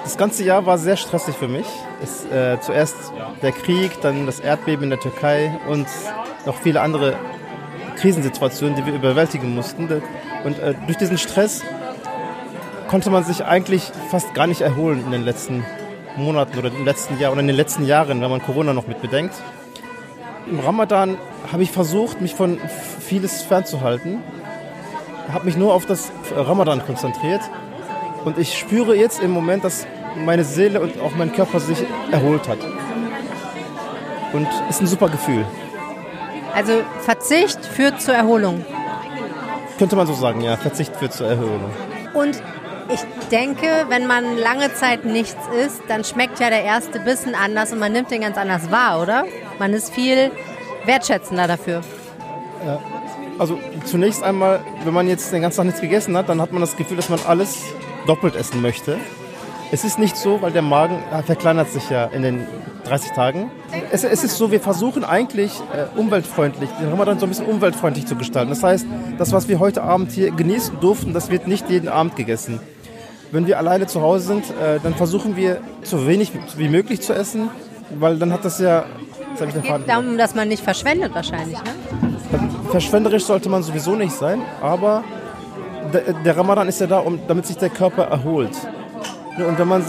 Das 0.05 0.19
ganze 0.19 0.45
Jahr 0.45 0.67
war 0.67 0.77
sehr 0.77 0.97
stressig 0.99 1.35
für 1.35 1.49
mich. 1.49 1.67
Es, 2.03 2.27
äh, 2.27 2.61
zuerst 2.61 2.95
der 3.41 3.53
Krieg, 3.53 4.03
dann 4.03 4.27
das 4.27 4.39
Erdbeben 4.39 4.85
in 4.85 4.91
der 4.91 5.01
Türkei 5.01 5.59
und 5.67 5.87
noch 6.45 6.57
viele 6.57 6.83
andere 6.83 7.17
Krisensituationen, 7.97 8.77
die 8.77 8.85
wir 8.85 8.93
überwältigen 8.93 9.55
mussten. 9.55 9.89
Und 10.45 10.59
äh, 10.59 10.75
durch 10.87 10.99
diesen 10.99 11.17
Stress 11.17 11.63
konnte 12.87 13.09
man 13.09 13.25
sich 13.25 13.47
eigentlich 13.47 13.91
fast 14.11 14.35
gar 14.35 14.47
nicht 14.47 14.61
erholen 14.61 15.03
in 15.07 15.11
den 15.11 15.25
letzten 15.25 15.65
Monaten 16.17 16.59
oder 16.59 16.69
im 16.69 16.85
letzten 16.85 17.19
Jahr 17.19 17.33
oder 17.33 17.41
in 17.41 17.47
den 17.47 17.57
letzten 17.57 17.87
Jahren, 17.87 18.21
wenn 18.21 18.31
man 18.31 18.43
Corona 18.43 18.75
noch 18.75 18.87
mit 18.87 19.01
bedenkt. 19.01 19.35
Im 20.47 20.61
Ramadan 20.61 21.17
habe 21.51 21.63
ich 21.63 21.71
versucht, 21.71 22.21
mich 22.21 22.35
von 22.35 22.61
vieles 23.01 23.41
fernzuhalten, 23.41 24.23
habe 25.33 25.47
mich 25.47 25.57
nur 25.57 25.73
auf 25.73 25.87
das 25.87 26.13
Ramadan 26.37 26.85
konzentriert 26.85 27.41
und 28.25 28.39
ich 28.39 28.59
spüre 28.59 28.97
jetzt 28.97 29.23
im 29.23 29.31
Moment, 29.31 29.65
dass 29.65 29.87
meine 30.17 30.45
Seele 30.45 30.81
und 30.81 31.01
auch 31.01 31.15
mein 31.17 31.33
Körper 31.33 31.61
sich 31.61 31.79
erholt 32.11 32.49
hat. 32.49 32.59
Und 34.33 34.49
ist 34.69 34.81
ein 34.81 34.87
super 34.87 35.09
Gefühl. 35.09 35.45
Also 36.55 36.83
Verzicht 37.01 37.65
führt 37.65 38.01
zur 38.01 38.15
Erholung. 38.15 38.65
Könnte 39.79 39.97
man 39.97 40.07
so 40.07 40.15
sagen, 40.15 40.41
ja. 40.41 40.57
Verzicht 40.57 40.95
führt 40.97 41.13
zur 41.13 41.29
Erholung. 41.29 41.71
Und 42.15 42.41
ich 42.93 43.01
denke, 43.31 43.87
wenn 43.89 44.07
man 44.07 44.37
lange 44.37 44.73
Zeit 44.75 45.05
nichts 45.05 45.37
isst, 45.65 45.83
dann 45.89 46.05
schmeckt 46.05 46.39
ja 46.39 46.51
der 46.51 46.63
erste 46.63 47.01
Bissen 47.01 47.35
anders 47.35 47.73
und 47.73 47.79
man 47.79 47.93
nimmt 47.93 48.11
den 48.11 48.21
ganz 48.21 48.37
anders 48.37 48.71
wahr, 48.71 49.01
oder? 49.01 49.25
Man 49.59 49.73
ist 49.73 49.93
viel 49.93 50.31
wertschätzender 50.85 51.47
dafür. 51.47 51.83
Ja. 52.65 52.79
Also 53.39 53.59
zunächst 53.85 54.23
einmal, 54.23 54.61
wenn 54.85 54.95
man 54.95 55.09
jetzt 55.09 55.33
den 55.33 55.43
ganzen 55.43 55.57
Tag 55.59 55.67
nichts 55.67 55.81
gegessen 55.81 56.17
hat, 56.17 56.29
dann 56.29 56.41
hat 56.41 56.53
man 56.53 56.61
das 56.61 56.77
Gefühl, 56.77 56.97
dass 56.97 57.09
man 57.09 57.19
alles 57.27 57.63
doppelt 58.07 58.37
essen 58.37 58.63
möchte. 58.63 58.99
Es 59.75 59.83
ist 59.83 59.99
nicht 59.99 60.17
so, 60.17 60.41
weil 60.41 60.53
der 60.53 60.63
Magen 60.63 61.03
verkleinert 61.27 61.69
sich 61.69 61.91
ja 61.91 62.05
in 62.05 62.23
den 62.23 62.47
30 62.85 63.11
Tagen. 63.11 63.51
Es, 63.91 64.05
es 64.05 64.23
ist 64.23 64.37
so, 64.37 64.53
wir 64.53 64.61
versuchen 64.61 65.03
eigentlich 65.03 65.51
äh, 65.73 65.99
umweltfreundlich, 65.99 66.71
den 66.81 66.91
Ramadan 66.91 67.19
so 67.19 67.27
ein 67.27 67.31
bisschen 67.31 67.47
umweltfreundlich 67.47 68.07
zu 68.07 68.15
gestalten. 68.15 68.51
Das 68.51 68.63
heißt, 68.63 68.87
das, 69.19 69.33
was 69.33 69.49
wir 69.49 69.59
heute 69.59 69.83
Abend 69.83 70.13
hier 70.13 70.31
genießen 70.31 70.79
durften, 70.81 71.13
das 71.13 71.29
wird 71.29 71.49
nicht 71.49 71.71
jeden 71.71 71.89
Abend 71.89 72.15
gegessen. 72.15 72.61
Wenn 73.33 73.49
wir 73.49 73.59
alleine 73.59 73.89
zu 73.89 74.01
Hause 74.01 74.29
sind, 74.29 74.45
äh, 74.51 74.79
dann 74.81 74.95
versuchen 74.95 75.37
wir 75.37 75.61
so 75.83 76.07
wenig 76.07 76.31
wie 76.57 76.69
möglich 76.69 77.01
zu 77.01 77.13
essen, 77.13 77.51
weil 77.99 78.17
dann 78.17 78.33
hat 78.33 78.45
das 78.45 78.61
ja... 78.61 78.85
Das 79.37 79.53
es 79.53 79.61
geht 79.61 79.89
darum, 79.89 80.17
dass 80.17 80.37
man 80.37 80.47
nicht 80.47 80.63
verschwendet 80.63 81.13
wahrscheinlich, 81.17 81.59
ne? 81.59 82.49
Verschwenderisch 82.71 83.25
sollte 83.25 83.49
man 83.49 83.65
sowieso 83.65 83.97
nicht 83.97 84.13
sein, 84.13 84.41
aber 84.63 85.03
der, 85.93 86.13
der 86.13 86.37
Ramadan 86.37 86.69
ist 86.69 86.81
ja 86.81 86.87
da, 86.87 87.01
um, 87.01 87.19
damit 87.27 87.47
sich 87.47 87.57
der 87.57 87.71
Körper 87.71 88.05
erholt. 88.05 88.53
Und 89.37 89.59
wenn 89.59 89.69
man 89.69 89.85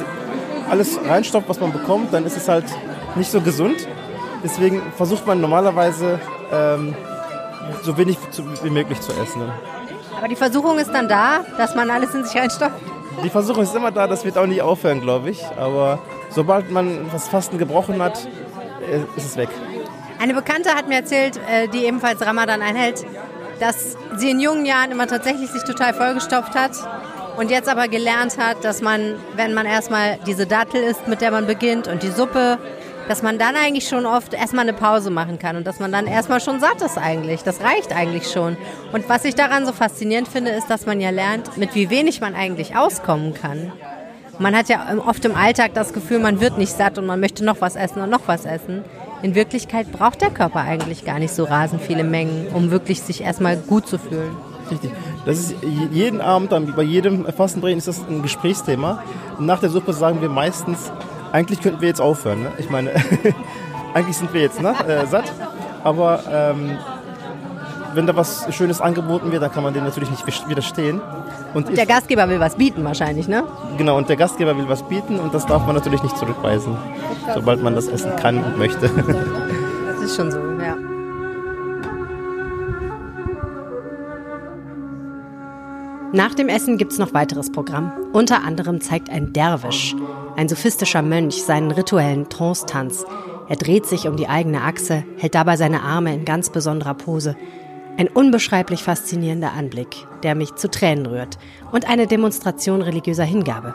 alles 0.69 0.99
reinstopft, 1.07 1.47
was 1.47 1.59
man 1.59 1.71
bekommt, 1.71 2.13
dann 2.13 2.25
ist 2.25 2.37
es 2.37 2.47
halt 2.47 2.65
nicht 3.15 3.31
so 3.31 3.41
gesund. 3.41 3.87
Deswegen 4.43 4.81
versucht 4.95 5.25
man 5.25 5.41
normalerweise 5.41 6.19
ähm, 6.51 6.95
so 7.83 7.97
wenig 7.97 8.17
wie 8.63 8.69
möglich 8.69 8.99
zu 9.01 9.11
essen. 9.13 9.41
Aber 10.17 10.27
die 10.27 10.35
Versuchung 10.35 10.77
ist 10.77 10.91
dann 10.91 11.07
da, 11.07 11.41
dass 11.57 11.75
man 11.75 11.89
alles 11.89 12.13
in 12.13 12.23
sich 12.23 12.35
reinstopft? 12.35 12.75
Die 13.23 13.29
Versuchung 13.29 13.63
ist 13.63 13.75
immer 13.75 13.91
da, 13.91 14.07
das 14.07 14.25
wird 14.25 14.37
auch 14.37 14.45
nicht 14.45 14.61
aufhören, 14.61 15.01
glaube 15.01 15.29
ich. 15.29 15.43
Aber 15.57 15.99
sobald 16.29 16.71
man 16.71 17.09
das 17.11 17.27
Fasten 17.27 17.57
gebrochen 17.57 18.01
hat, 18.01 18.27
äh, 18.89 18.99
ist 19.15 19.25
es 19.25 19.37
weg. 19.37 19.49
Eine 20.19 20.33
Bekannte 20.33 20.69
hat 20.69 20.87
mir 20.87 20.95
erzählt, 20.95 21.39
äh, 21.49 21.67
die 21.67 21.85
ebenfalls 21.85 22.25
Ramadan 22.25 22.61
einhält, 22.61 23.05
dass 23.59 23.97
sie 24.17 24.31
in 24.31 24.39
jungen 24.39 24.65
Jahren 24.65 24.91
immer 24.91 25.07
tatsächlich 25.07 25.49
sich 25.49 25.63
total 25.63 25.93
vollgestopft 25.93 26.55
hat 26.55 26.71
und 27.37 27.51
jetzt 27.51 27.69
aber 27.69 27.87
gelernt 27.87 28.37
hat, 28.37 28.63
dass 28.63 28.81
man, 28.81 29.15
wenn 29.35 29.53
man 29.53 29.65
erstmal 29.65 30.17
diese 30.25 30.45
Dattel 30.45 30.81
isst, 30.81 31.07
mit 31.07 31.21
der 31.21 31.31
man 31.31 31.47
beginnt 31.47 31.87
und 31.87 32.03
die 32.03 32.09
Suppe, 32.09 32.57
dass 33.07 33.21
man 33.21 33.37
dann 33.37 33.55
eigentlich 33.55 33.87
schon 33.87 34.05
oft 34.05 34.33
erstmal 34.33 34.63
eine 34.67 34.73
Pause 34.73 35.11
machen 35.11 35.37
kann 35.37 35.55
und 35.57 35.67
dass 35.67 35.79
man 35.79 35.91
dann 35.91 36.07
erstmal 36.07 36.41
schon 36.41 36.59
satt 36.59 36.81
ist 36.81 36.97
eigentlich. 36.97 37.43
Das 37.43 37.61
reicht 37.61 37.95
eigentlich 37.95 38.31
schon. 38.31 38.57
Und 38.93 39.07
was 39.09 39.25
ich 39.25 39.35
daran 39.35 39.65
so 39.65 39.73
faszinierend 39.73 40.27
finde, 40.27 40.51
ist, 40.51 40.69
dass 40.69 40.85
man 40.85 40.99
ja 40.99 41.11
lernt, 41.11 41.57
mit 41.57 41.75
wie 41.75 41.89
wenig 41.89 42.21
man 42.21 42.33
eigentlich 42.35 42.75
auskommen 42.75 43.33
kann. 43.33 43.71
Man 44.39 44.55
hat 44.55 44.67
ja 44.69 44.87
oft 45.05 45.23
im 45.23 45.35
Alltag 45.35 45.73
das 45.75 45.93
Gefühl, 45.93 46.19
man 46.19 46.41
wird 46.41 46.57
nicht 46.57 46.75
satt 46.75 46.97
und 46.97 47.05
man 47.05 47.19
möchte 47.19 47.45
noch 47.45 47.61
was 47.61 47.75
essen 47.75 48.01
und 48.01 48.09
noch 48.09 48.27
was 48.27 48.45
essen. 48.45 48.83
In 49.21 49.33
Wirklichkeit 49.33 49.91
braucht 49.91 50.21
der 50.21 50.29
Körper 50.29 50.61
eigentlich 50.61 51.05
gar 51.05 51.19
nicht 51.19 51.33
so 51.33 51.45
rasend 51.45 51.81
viele 51.81 52.03
Mengen, 52.03 52.47
um 52.53 52.69
wirklich 52.69 53.01
sich 53.01 53.21
erstmal 53.21 53.55
gut 53.55 53.87
zu 53.87 53.97
fühlen. 53.97 54.35
Richtig. 54.71 54.91
Das 55.25 55.39
ist 55.39 55.55
jeden 55.63 56.21
Abend, 56.21 56.51
bei 56.75 56.83
jedem 56.83 57.25
Fastendrehen 57.25 57.77
ist 57.77 57.87
das 57.87 58.01
ein 58.07 58.21
Gesprächsthema. 58.21 59.03
Nach 59.39 59.59
der 59.59 59.69
Suppe 59.69 59.93
sagen 59.93 60.21
wir 60.21 60.29
meistens, 60.29 60.91
eigentlich 61.31 61.61
könnten 61.61 61.81
wir 61.81 61.87
jetzt 61.87 62.01
aufhören. 62.01 62.43
Ne? 62.43 62.51
Ich 62.57 62.69
meine, 62.69 62.91
eigentlich 63.93 64.17
sind 64.17 64.33
wir 64.33 64.41
jetzt 64.41 64.61
ne? 64.61 64.73
äh, 64.87 65.05
satt. 65.05 65.31
Aber 65.83 66.21
ähm, 66.31 66.77
wenn 67.93 68.07
da 68.07 68.15
was 68.15 68.53
Schönes 68.53 68.81
angeboten 68.81 69.31
wird, 69.31 69.41
dann 69.41 69.51
kann 69.51 69.63
man 69.63 69.73
dem 69.73 69.83
natürlich 69.83 70.09
nicht 70.09 70.25
widerstehen. 70.49 71.01
Und, 71.53 71.69
und 71.69 71.77
der 71.77 71.85
Gastgeber 71.85 72.27
will 72.27 72.39
was 72.39 72.55
bieten 72.55 72.83
wahrscheinlich, 72.83 73.27
ne? 73.27 73.43
Genau, 73.77 73.97
und 73.97 74.09
der 74.09 74.17
Gastgeber 74.17 74.57
will 74.57 74.67
was 74.67 74.83
bieten 74.83 75.19
und 75.19 75.33
das 75.33 75.45
darf 75.45 75.65
man 75.65 75.75
natürlich 75.75 76.03
nicht 76.03 76.17
zurückweisen, 76.17 76.75
sobald 77.33 77.63
man 77.63 77.75
das 77.75 77.87
essen 77.87 78.13
kann 78.17 78.43
und 78.43 78.57
möchte. 78.57 78.89
Das 79.87 80.01
ist 80.01 80.17
schon 80.17 80.31
so, 80.31 80.37
Nach 86.13 86.33
dem 86.33 86.47
Essen 86.47 86.77
gibt's 86.77 86.97
noch 86.97 87.13
weiteres 87.13 87.51
Programm. 87.51 87.91
Unter 88.13 88.43
anderem 88.43 88.79
zeigt 88.79 89.09
ein 89.09 89.33
Derwisch, 89.33 89.95
ein 90.35 90.47
sophistischer 90.47 91.01
Mönch, 91.01 91.43
seinen 91.43 91.71
rituellen 91.71 92.29
Trance-Tanz. 92.29 93.05
Er 93.49 93.55
dreht 93.55 93.85
sich 93.85 94.07
um 94.07 94.15
die 94.15 94.27
eigene 94.27 94.61
Achse, 94.61 95.03
hält 95.17 95.35
dabei 95.35 95.57
seine 95.57 95.81
Arme 95.81 96.13
in 96.13 96.25
ganz 96.25 96.49
besonderer 96.49 96.93
Pose. 96.93 97.35
Ein 97.97 98.07
unbeschreiblich 98.07 98.83
faszinierender 98.83 99.53
Anblick, 99.53 100.07
der 100.23 100.35
mich 100.35 100.55
zu 100.55 100.69
Tränen 100.69 101.05
rührt 101.05 101.37
und 101.71 101.89
eine 101.89 102.07
Demonstration 102.07 102.81
religiöser 102.81 103.23
Hingabe. 103.23 103.73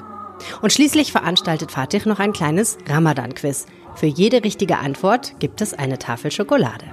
Und 0.63 0.73
schließlich 0.73 1.13
veranstaltet 1.13 1.73
Fatih 1.73 2.07
noch 2.07 2.21
ein 2.21 2.33
kleines 2.33 2.79
Ramadan-Quiz. 2.89 3.67
Für 3.95 4.07
jede 4.07 4.45
richtige 4.45 4.79
Antwort 4.79 5.35
gibt 5.41 5.61
es 5.61 5.75
eine 5.75 5.99
Tafel 5.99 6.31
Schokolade. 6.31 6.87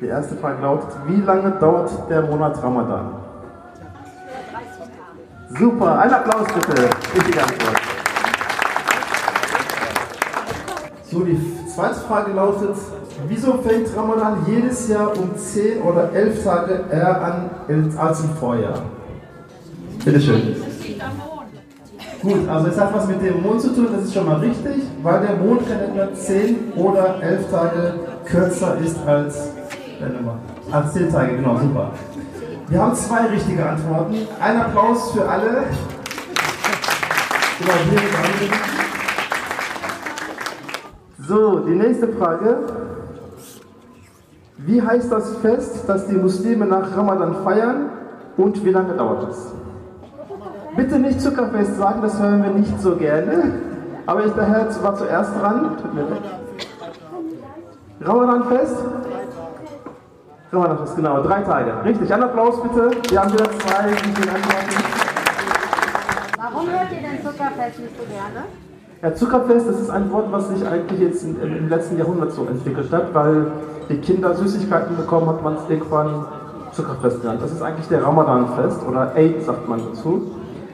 Die 0.00 0.06
erste 0.06 0.36
Frage 0.36 0.60
lautet, 0.62 0.90
wie 1.06 1.20
lange 1.20 1.52
dauert 1.52 2.10
der 2.10 2.22
Monat 2.22 2.62
Ramadan? 2.62 3.14
Super, 5.58 5.98
ein 6.00 6.10
Applaus 6.10 6.48
bitte. 6.52 6.82
Richtige 7.14 7.42
Antwort. 7.42 7.80
So, 11.10 11.20
die 11.20 11.38
zweite 11.72 11.94
Frage 11.94 12.32
lautet, 12.32 12.76
wieso 13.28 13.58
fängt 13.58 13.96
Ramadan 13.96 14.38
jedes 14.48 14.88
Jahr 14.88 15.16
um 15.16 15.36
10 15.36 15.82
oder 15.82 16.12
11 16.12 16.42
Tage 16.42 16.84
eher 16.90 17.22
an 17.22 17.50
als 17.96 18.20
im 18.20 18.30
Vorjahr? 18.30 18.82
Bitte 20.04 20.20
schön. 20.20 20.56
Gut, 22.20 22.48
also 22.48 22.66
es 22.68 22.80
hat 22.80 22.94
was 22.94 23.06
mit 23.06 23.22
dem 23.22 23.42
Mond 23.42 23.60
zu 23.60 23.74
tun, 23.74 23.88
das 23.92 24.06
ist 24.06 24.14
schon 24.14 24.26
mal 24.26 24.38
richtig, 24.38 24.82
weil 25.02 25.20
der 25.20 25.36
Mondkalender 25.36 26.14
10 26.14 26.72
oder 26.74 27.22
11 27.22 27.50
Tage 27.50 27.94
kürzer 28.24 28.76
ist 28.78 28.96
als, 29.06 29.50
als 30.72 30.92
10 30.94 31.12
Tage, 31.12 31.36
genau, 31.36 31.58
super. 31.58 31.92
Wir 32.68 32.80
haben 32.80 32.94
zwei 32.94 33.26
richtige 33.26 33.68
Antworten. 33.68 34.16
Ein 34.40 34.60
Applaus 34.60 35.12
für 35.12 35.28
alle. 35.28 35.64
So, 41.28 41.58
die 41.60 41.74
nächste 41.74 42.08
Frage. 42.08 42.58
Wie 44.56 44.80
heißt 44.80 45.12
das 45.12 45.36
Fest, 45.38 45.84
das 45.86 46.06
die 46.06 46.16
Muslime 46.16 46.64
nach 46.64 46.96
Ramadan 46.96 47.44
feiern 47.44 47.90
und 48.38 48.64
wie 48.64 48.70
lange 48.70 48.94
dauert 48.94 49.30
es? 49.30 49.52
Bitte 50.74 50.98
nicht 50.98 51.20
Zuckerfest 51.20 51.76
sagen, 51.76 52.00
das 52.00 52.18
hören 52.18 52.42
wir 52.42 52.50
nicht 52.50 52.80
so 52.80 52.96
gerne. 52.96 53.52
Aber 54.06 54.24
ich, 54.24 54.32
der 54.32 54.46
Herr 54.46 54.82
war 54.82 54.94
zuerst 54.94 55.32
dran. 55.38 55.76
Tut 55.82 55.94
leid. 60.54 60.64
Ramadanfest? 60.64 60.96
Ramadanfest, 60.96 60.96
genau, 60.96 61.22
drei 61.22 61.40
Tage. 61.42 61.72
Richtig, 61.84 62.12
einen 62.12 62.22
Applaus 62.22 62.62
bitte. 62.62 62.90
Wir 63.10 63.20
haben 63.20 63.32
wieder 63.32 63.44
zwei, 63.44 63.88
die 63.88 64.14
den 64.14 64.28
antworten. 64.30 64.84
Warum 66.36 66.68
hört 66.68 66.92
ihr 66.92 67.08
denn 67.08 67.22
Zuckerfest 67.22 67.80
nicht 67.80 67.96
so 67.96 68.04
gerne? 68.04 68.46
Ja, 69.02 69.14
Zuckerfest, 69.14 69.68
das 69.68 69.80
ist 69.80 69.90
ein 69.90 70.10
Wort, 70.12 70.30
was 70.30 70.48
sich 70.48 70.66
eigentlich 70.66 71.00
jetzt 71.00 71.24
in, 71.24 71.40
im 71.40 71.68
letzten 71.68 71.98
Jahrhundert 71.98 72.32
so 72.32 72.46
entwickelt 72.46 72.90
hat, 72.92 73.14
weil 73.14 73.46
die 73.88 73.98
Kinder 73.98 74.34
Süßigkeiten 74.34 74.96
bekommen, 74.96 75.28
hat 75.28 75.42
man 75.42 75.54
es 75.54 75.60
irgendwann 75.68 76.24
Zuckerfest 76.72 77.20
genannt. 77.20 77.40
Das 77.42 77.52
ist 77.52 77.62
eigentlich 77.62 77.88
der 77.88 78.02
Ramadanfest 78.02 78.82
oder 78.86 79.14
Eid 79.14 79.42
sagt 79.42 79.68
man 79.68 79.80
dazu. 79.80 80.30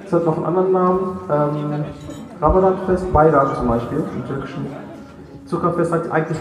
Es 0.06 0.12
hat 0.12 0.24
noch 0.24 0.36
einen 0.36 0.46
anderen 0.46 0.72
Namen. 0.72 1.18
Ähm, 1.30 1.84
Ramadanfest, 2.40 3.12
Bayram 3.12 3.54
zum 3.54 3.68
Beispiel 3.68 3.98
im 3.98 4.26
Türkischen. 4.26 4.66
Zuckerfest 5.46 5.92
hat 5.92 6.10
eigentlich 6.10 6.38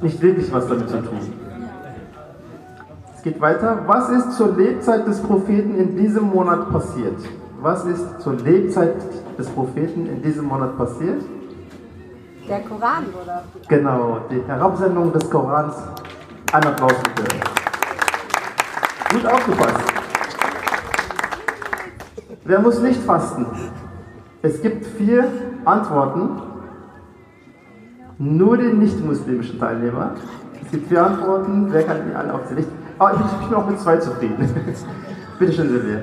nicht 0.00 0.20
wirklich 0.20 0.52
was 0.52 0.66
damit 0.68 0.88
zu 0.88 0.96
tun. 0.96 1.43
Es 3.24 3.32
geht 3.32 3.40
weiter. 3.40 3.78
Was 3.86 4.10
ist 4.10 4.32
zur 4.32 4.54
Lebzeit 4.54 5.06
des 5.06 5.18
Propheten 5.22 5.76
in 5.76 5.96
diesem 5.96 6.24
Monat 6.24 6.70
passiert? 6.70 7.16
Was 7.62 7.86
ist 7.86 8.20
zur 8.20 8.34
Lebzeit 8.34 8.96
des 9.38 9.48
Propheten 9.48 10.04
in 10.04 10.20
diesem 10.20 10.44
Monat 10.44 10.76
passiert? 10.76 11.22
Der 12.46 12.60
Koran, 12.60 13.04
oder? 13.22 13.44
Genau, 13.66 14.18
die 14.30 14.42
Herabsendung 14.46 15.10
des 15.10 15.30
Korans. 15.30 15.74
Ein 16.52 16.66
Applaus 16.66 16.92
bitte. 17.02 17.36
Gut 19.14 19.24
aufgepasst. 19.24 19.80
Wer 22.44 22.58
muss 22.58 22.78
nicht 22.80 23.00
fasten? 23.04 23.46
Es 24.42 24.60
gibt 24.60 24.84
vier 24.84 25.24
Antworten. 25.64 26.42
Nur 28.18 28.58
den 28.58 28.80
nicht-muslimischen 28.80 29.58
Teilnehmer. 29.58 30.10
Es 30.62 30.70
gibt 30.70 30.88
vier 30.88 31.06
Antworten. 31.06 31.68
Wer 31.72 31.84
kann 31.84 32.02
die 32.06 32.14
alle 32.14 32.34
aufzählen? 32.34 32.83
Aber 32.98 33.10
ah, 33.10 33.30
ich 33.40 33.48
bin 33.48 33.56
auch 33.56 33.66
mit 33.66 33.80
zwei 33.80 33.96
zufrieden. 33.96 34.36
Bitte 35.38 35.52
schön, 35.52 35.68
Silvia. 35.68 35.98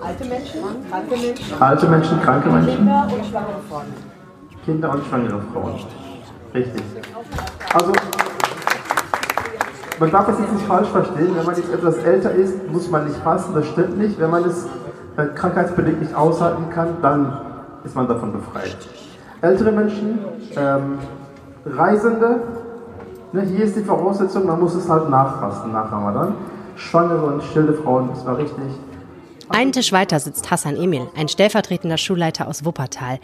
Alte 0.00 0.24
Menschen, 0.24 0.60
kranke 0.88 1.16
Menschen. 1.16 1.62
Alte 1.62 1.88
Menschen, 1.88 2.22
kranke 2.22 2.48
Menschen. 2.48 2.76
Kinder 2.76 3.06
und 3.10 3.26
schwangere 3.26 3.60
Frauen. 3.68 3.84
Kinder 4.64 4.90
und 4.92 5.06
schwangere 5.06 5.40
Frauen. 5.52 5.74
Richtig. 6.54 6.82
Also, 7.74 7.92
man 9.98 10.10
darf 10.10 10.26
das 10.26 10.38
jetzt 10.38 10.52
nicht 10.52 10.66
falsch 10.66 10.88
verstehen. 10.88 11.36
Wenn 11.36 11.44
man 11.44 11.56
jetzt 11.56 11.72
etwas 11.72 11.96
älter 11.98 12.32
ist, 12.32 12.70
muss 12.70 12.90
man 12.90 13.06
nicht 13.06 13.18
fasten. 13.18 13.54
Das 13.54 13.66
stimmt 13.66 13.98
nicht. 13.98 14.18
Wenn 14.18 14.30
man 14.30 14.44
es 14.44 14.66
äh, 15.16 15.26
krankheitsbedingt 15.34 16.00
nicht 16.00 16.14
aushalten 16.14 16.70
kann, 16.70 16.96
dann 17.02 17.40
ist 17.84 17.94
man 17.96 18.06
davon 18.08 18.32
befreit. 18.32 18.76
Ältere 19.42 19.72
Menschen, 19.72 20.18
ähm, 20.56 20.98
Reisende, 21.66 22.40
hier 23.32 23.64
ist 23.64 23.76
die 23.76 23.84
Voraussetzung, 23.84 24.46
man 24.46 24.60
muss 24.60 24.74
es 24.74 24.88
halt 24.88 25.08
nachfasten 25.08 25.72
nach 25.72 25.90
Ramadan. 25.90 26.34
Schwangere 26.76 27.26
und 27.26 27.42
stille 27.42 27.74
Frauen, 27.74 28.08
das 28.12 28.24
war 28.24 28.38
richtig. 28.38 28.64
Einen 29.48 29.72
Tisch 29.72 29.92
weiter 29.92 30.20
sitzt 30.20 30.50
Hassan 30.50 30.76
Emil, 30.76 31.08
ein 31.16 31.28
stellvertretender 31.28 31.98
Schulleiter 31.98 32.48
aus 32.48 32.64
Wuppertal. 32.64 33.18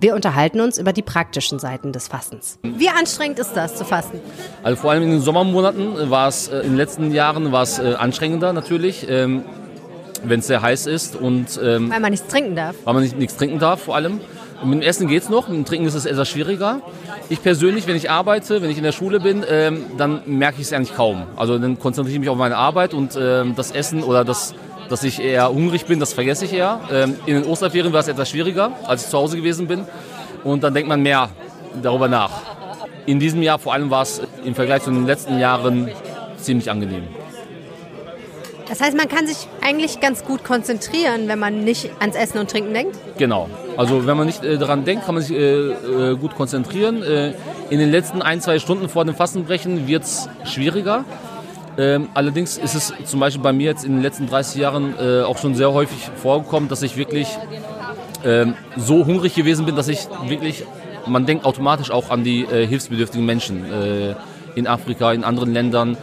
Wir 0.00 0.14
unterhalten 0.14 0.60
uns 0.60 0.78
über 0.78 0.92
die 0.92 1.02
praktischen 1.02 1.58
Seiten 1.58 1.92
des 1.92 2.06
Fastens. 2.06 2.58
Wie 2.62 2.88
anstrengend 2.88 3.38
ist 3.40 3.54
das 3.54 3.74
zu 3.74 3.84
fasten? 3.84 4.20
Also 4.62 4.80
vor 4.80 4.92
allem 4.92 5.02
in 5.02 5.10
den 5.10 5.20
Sommermonaten 5.20 6.08
war 6.08 6.28
es 6.28 6.48
äh, 6.48 6.58
in 6.58 6.70
den 6.70 6.76
letzten 6.76 7.10
Jahren 7.10 7.50
war 7.50 7.62
es 7.62 7.80
äh, 7.80 7.94
anstrengender 7.94 8.52
natürlich. 8.52 9.06
Ähm, 9.08 9.44
wenn 10.24 10.40
es 10.40 10.48
sehr 10.48 10.62
heiß 10.62 10.86
ist 10.86 11.14
und 11.14 11.60
ähm, 11.62 11.90
weil 11.90 12.00
man 12.00 12.10
nichts 12.10 12.26
trinken 12.26 12.56
darf. 12.56 12.74
Weil 12.84 12.94
man 12.94 13.02
nicht, 13.02 13.18
nichts 13.18 13.36
trinken 13.36 13.58
darf 13.58 13.82
vor 13.82 13.94
allem. 13.94 14.20
Mit 14.64 14.74
dem 14.74 14.82
Essen 14.82 15.06
geht 15.06 15.22
es 15.22 15.28
noch, 15.28 15.48
mit 15.48 15.56
dem 15.56 15.64
Trinken 15.64 15.86
ist 15.86 15.94
es 15.94 16.04
etwas 16.04 16.28
schwieriger. 16.28 16.80
Ich 17.28 17.42
persönlich, 17.42 17.86
wenn 17.86 17.96
ich 17.96 18.10
arbeite, 18.10 18.60
wenn 18.60 18.70
ich 18.70 18.76
in 18.76 18.82
der 18.82 18.92
Schule 18.92 19.20
bin, 19.20 19.44
ähm, 19.48 19.84
dann 19.96 20.22
merke 20.26 20.60
ich 20.60 20.66
es 20.66 20.72
eigentlich 20.72 20.96
kaum. 20.96 21.22
Also 21.36 21.58
dann 21.58 21.78
konzentriere 21.78 22.14
ich 22.14 22.20
mich 22.20 22.28
auf 22.28 22.36
meine 22.36 22.56
Arbeit 22.56 22.92
und 22.92 23.16
ähm, 23.20 23.54
das 23.54 23.70
Essen 23.70 24.02
oder 24.02 24.24
das, 24.24 24.54
dass 24.88 25.04
ich 25.04 25.20
eher 25.20 25.48
hungrig 25.48 25.86
bin, 25.86 26.00
das 26.00 26.12
vergesse 26.12 26.44
ich 26.44 26.52
eher. 26.52 26.80
Ähm, 26.92 27.16
in 27.26 27.34
den 27.34 27.44
Osterferien 27.44 27.92
war 27.92 28.00
es 28.00 28.08
etwas 28.08 28.30
schwieriger, 28.30 28.72
als 28.84 29.04
ich 29.04 29.10
zu 29.10 29.18
Hause 29.18 29.36
gewesen 29.36 29.68
bin. 29.68 29.84
Und 30.42 30.64
dann 30.64 30.74
denkt 30.74 30.88
man 30.88 31.02
mehr 31.02 31.28
darüber 31.82 32.08
nach. 32.08 32.30
in 33.06 33.20
diesem 33.20 33.42
Jahr 33.42 33.58
vor 33.58 33.72
allem 33.72 33.90
war 33.90 34.02
es 34.02 34.20
im 34.44 34.54
Vergleich 34.54 34.82
zu 34.82 34.90
den 34.90 35.06
letzten 35.06 35.38
Jahren 35.38 35.90
ziemlich 36.36 36.70
angenehm. 36.70 37.04
Das 38.68 38.82
heißt, 38.82 38.96
man 38.96 39.08
kann 39.08 39.26
sich 39.26 39.48
eigentlich 39.62 40.00
ganz 40.00 40.24
gut 40.24 40.44
konzentrieren, 40.44 41.26
wenn 41.26 41.38
man 41.38 41.64
nicht 41.64 41.90
ans 42.00 42.14
Essen 42.16 42.38
und 42.38 42.50
Trinken 42.50 42.74
denkt? 42.74 42.96
Genau. 43.16 43.48
Also 43.76 44.06
wenn 44.06 44.16
man 44.16 44.26
nicht 44.26 44.44
äh, 44.44 44.58
daran 44.58 44.84
denkt, 44.84 45.06
kann 45.06 45.14
man 45.14 45.24
sich 45.24 45.36
äh, 45.36 45.70
äh, 45.70 46.16
gut 46.16 46.34
konzentrieren. 46.34 47.02
Äh, 47.02 47.32
in 47.70 47.78
den 47.78 47.90
letzten 47.90 48.20
ein, 48.20 48.40
zwei 48.40 48.58
Stunden 48.58 48.88
vor 48.88 49.04
dem 49.06 49.14
Fastenbrechen 49.14 49.88
wird 49.88 50.02
es 50.02 50.28
schwieriger. 50.44 51.04
Ähm, 51.78 52.08
allerdings 52.12 52.58
ist 52.58 52.74
es 52.74 52.92
zum 53.04 53.20
Beispiel 53.20 53.42
bei 53.42 53.52
mir 53.52 53.66
jetzt 53.66 53.84
in 53.84 53.92
den 53.92 54.02
letzten 54.02 54.26
30 54.26 54.60
Jahren 54.60 54.94
äh, 54.98 55.22
auch 55.22 55.38
schon 55.38 55.54
sehr 55.54 55.72
häufig 55.72 56.10
vorgekommen, 56.16 56.68
dass 56.68 56.82
ich 56.82 56.96
wirklich 56.96 57.28
ähm, 58.24 58.54
so 58.76 59.06
hungrig 59.06 59.34
gewesen 59.34 59.64
bin, 59.64 59.76
dass 59.76 59.88
ich 59.88 60.08
wirklich, 60.26 60.64
man 61.06 61.24
denkt 61.24 61.46
automatisch 61.46 61.90
auch 61.90 62.10
an 62.10 62.24
die 62.24 62.42
äh, 62.42 62.66
hilfsbedürftigen 62.66 63.24
Menschen 63.24 63.64
in 64.56 64.66
Afrika, 64.66 65.12
in 65.12 65.22
anderen 65.22 65.52
Ländern 65.52 65.96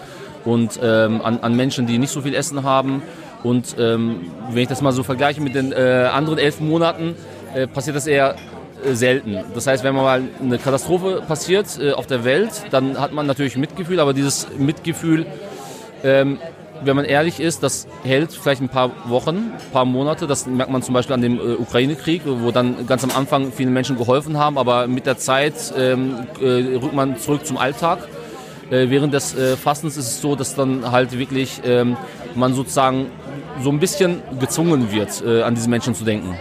und 0.45 0.79
ähm, 0.81 1.21
an, 1.21 1.39
an, 1.39 1.55
Menschen, 1.55 1.87
die 1.87 1.97
nicht 1.97 2.11
so 2.11 2.21
viel 2.21 2.35
Essen 2.35 2.63
haben. 2.63 3.01
Und 3.43 3.75
ähm, 3.77 4.31
wenn 4.49 4.63
ich 4.63 4.67
das 4.69 4.81
mal 4.81 4.91
so 4.91 5.03
vergleiche 5.03 5.41
mit 5.41 5.55
den 5.55 5.71
äh, 5.71 6.09
anderen 6.11 6.37
elf 6.37 6.59
Monaten, 6.59 7.15
äh, 7.53 7.67
passiert 7.67 7.95
das 7.95 8.07
eher 8.07 8.35
äh, 8.83 8.93
selten. 8.93 9.37
Das 9.53 9.67
heißt, 9.67 9.83
wenn 9.83 9.95
mal 9.95 10.23
eine 10.41 10.57
Katastrophe 10.57 11.23
passiert 11.27 11.79
äh, 11.79 11.91
auf 11.91 12.07
der 12.07 12.23
Welt, 12.23 12.51
dann 12.71 12.99
hat 12.99 13.11
man 13.11 13.25
natürlich 13.25 13.57
Mitgefühl, 13.57 13.99
aber 13.99 14.13
dieses 14.13 14.47
Mitgefühl, 14.57 15.25
ähm, 16.03 16.39
wenn 16.83 16.95
man 16.95 17.05
ehrlich 17.05 17.39
ist, 17.39 17.63
das 17.63 17.87
hält 18.03 18.33
vielleicht 18.33 18.61
ein 18.61 18.69
paar 18.69 18.91
Wochen, 19.09 19.37
ein 19.37 19.71
paar 19.71 19.85
Monate. 19.85 20.27
Das 20.27 20.45
merkt 20.45 20.71
man 20.71 20.81
zum 20.81 20.93
Beispiel 20.93 21.13
an 21.13 21.21
dem 21.21 21.39
äh, 21.39 21.53
Ukraine-Krieg, 21.53 22.23
wo 22.25 22.51
dann 22.51 22.85
ganz 22.87 23.03
am 23.03 23.11
Anfang 23.11 23.51
viele 23.51 23.71
Menschen 23.71 23.97
geholfen 23.97 24.37
haben, 24.37 24.57
aber 24.57 24.87
mit 24.87 25.05
der 25.05 25.17
Zeit 25.17 25.73
ähm, 25.77 26.27
äh, 26.41 26.75
rückt 26.75 26.93
man 26.93 27.17
zurück 27.17 27.45
zum 27.45 27.57
Alltag. 27.57 27.99
Äh, 28.69 28.89
während 28.89 29.13
des 29.13 29.35
äh, 29.35 29.55
Fastens 29.57 29.97
ist 29.97 30.07
es 30.07 30.21
so, 30.21 30.35
dass 30.35 30.55
dann 30.55 30.91
halt 30.91 31.17
wirklich 31.17 31.61
ähm, 31.63 31.97
man 32.35 32.53
sozusagen 32.53 33.07
so 33.61 33.69
ein 33.69 33.79
bisschen 33.79 34.21
gezwungen 34.39 34.91
wird, 34.91 35.23
äh, 35.25 35.43
an 35.43 35.55
diese 35.55 35.69
Menschen 35.69 35.93
zu 35.93 36.03
denken. 36.03 36.35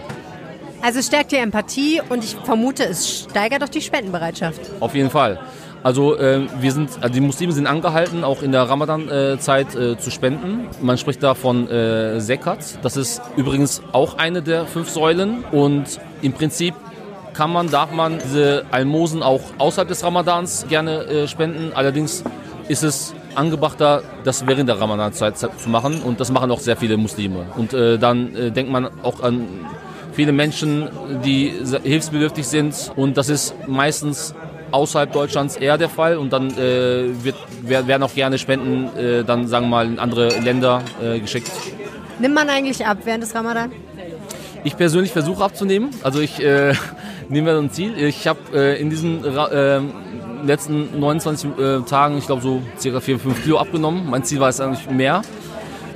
Also 0.81 0.99
es 0.99 1.07
stärkt 1.07 1.31
die 1.31 1.37
Empathie 1.37 2.01
und 2.09 2.23
ich 2.23 2.35
vermute, 2.35 2.83
es 2.83 3.27
steigert 3.29 3.63
auch 3.63 3.69
die 3.69 3.81
Spendenbereitschaft. 3.81 4.61
Auf 4.79 4.93
jeden 4.93 5.09
Fall. 5.09 5.39
Also 5.85 6.17
äh, 6.17 6.41
wir 6.59 6.71
sind, 6.71 6.89
also 6.99 7.13
die 7.13 7.21
Muslime 7.21 7.53
sind 7.53 7.67
angehalten, 7.67 8.23
auch 8.23 8.41
in 8.41 8.51
der 8.51 8.63
Ramadan-Zeit 8.63 9.75
äh, 9.75 9.97
zu 9.99 10.09
spenden. 10.09 10.67
Man 10.81 10.97
spricht 10.97 11.21
da 11.21 11.35
von 11.35 11.69
äh, 11.69 12.19
Zekat. 12.19 12.83
Das 12.83 12.97
ist 12.97 13.21
übrigens 13.37 13.83
auch 13.91 14.17
eine 14.17 14.41
der 14.41 14.65
fünf 14.65 14.89
Säulen. 14.89 15.43
Und 15.51 15.99
im 16.23 16.33
Prinzip 16.33 16.73
kann 17.35 17.51
man, 17.51 17.69
darf 17.69 17.91
man 17.91 18.19
diese 18.19 18.65
Almosen 18.71 19.21
auch 19.21 19.41
außerhalb 19.57 19.87
des 19.87 20.03
Ramadans 20.03 20.65
gerne 20.69 21.03
äh, 21.05 21.27
spenden. 21.27 21.71
Allerdings 21.73 22.23
ist 22.67 22.83
es 22.83 23.13
angebrachter, 23.35 24.01
das 24.23 24.47
während 24.47 24.69
der 24.69 24.79
Ramadanzeit 24.79 25.37
zu 25.37 25.69
machen 25.69 26.01
und 26.01 26.19
das 26.19 26.31
machen 26.31 26.49
auch 26.51 26.59
sehr 26.59 26.77
viele 26.77 26.97
Muslime. 26.97 27.45
Und 27.57 27.73
äh, 27.73 27.97
dann 27.97 28.35
äh, 28.35 28.51
denkt 28.51 28.71
man 28.71 28.89
auch 29.03 29.21
an 29.21 29.47
viele 30.13 30.31
Menschen, 30.31 30.87
die 31.25 31.53
hilfsbedürftig 31.83 32.47
sind 32.47 32.91
und 32.95 33.17
das 33.17 33.27
ist 33.27 33.53
meistens 33.67 34.33
außerhalb 34.71 35.11
Deutschlands 35.11 35.57
eher 35.57 35.77
der 35.77 35.89
Fall 35.89 36.17
und 36.17 36.31
dann 36.31 36.49
äh, 36.57 37.23
wird, 37.23 37.35
werden 37.61 38.03
auch 38.03 38.13
gerne 38.13 38.37
Spenden 38.37 38.97
äh, 38.97 39.23
dann 39.23 39.47
sagen 39.47 39.65
wir 39.65 39.69
mal 39.69 39.85
in 39.85 39.99
andere 39.99 40.29
Länder 40.39 40.81
äh, 41.03 41.19
geschickt. 41.19 41.51
Nimmt 42.19 42.33
man 42.33 42.49
eigentlich 42.49 42.85
ab 42.85 42.99
während 43.03 43.23
des 43.23 43.35
Ramadan? 43.35 43.71
Ich 44.63 44.75
persönlich 44.77 45.11
versuche 45.11 45.43
abzunehmen. 45.43 45.91
Also 46.01 46.21
ich 46.21 46.41
äh, 47.27 47.33
nehme 47.33 47.53
mir 47.53 47.59
ein 47.59 47.71
Ziel. 47.71 47.97
Ich 47.97 48.27
habe 48.27 48.39
äh, 48.53 48.79
in 48.79 48.89
diesen 48.89 49.23
äh, 49.23 49.81
letzten 50.43 50.99
29 50.99 51.49
äh, 51.57 51.79
Tagen, 51.81 52.17
ich 52.17 52.25
glaube 52.25 52.41
so 52.41 52.61
circa 52.79 52.99
4, 52.99 53.19
5 53.19 53.43
Kilo 53.43 53.59
abgenommen. 53.59 54.09
Mein 54.09 54.23
Ziel 54.23 54.39
war 54.39 54.49
es 54.49 54.59
eigentlich 54.59 54.89
mehr. 54.89 55.21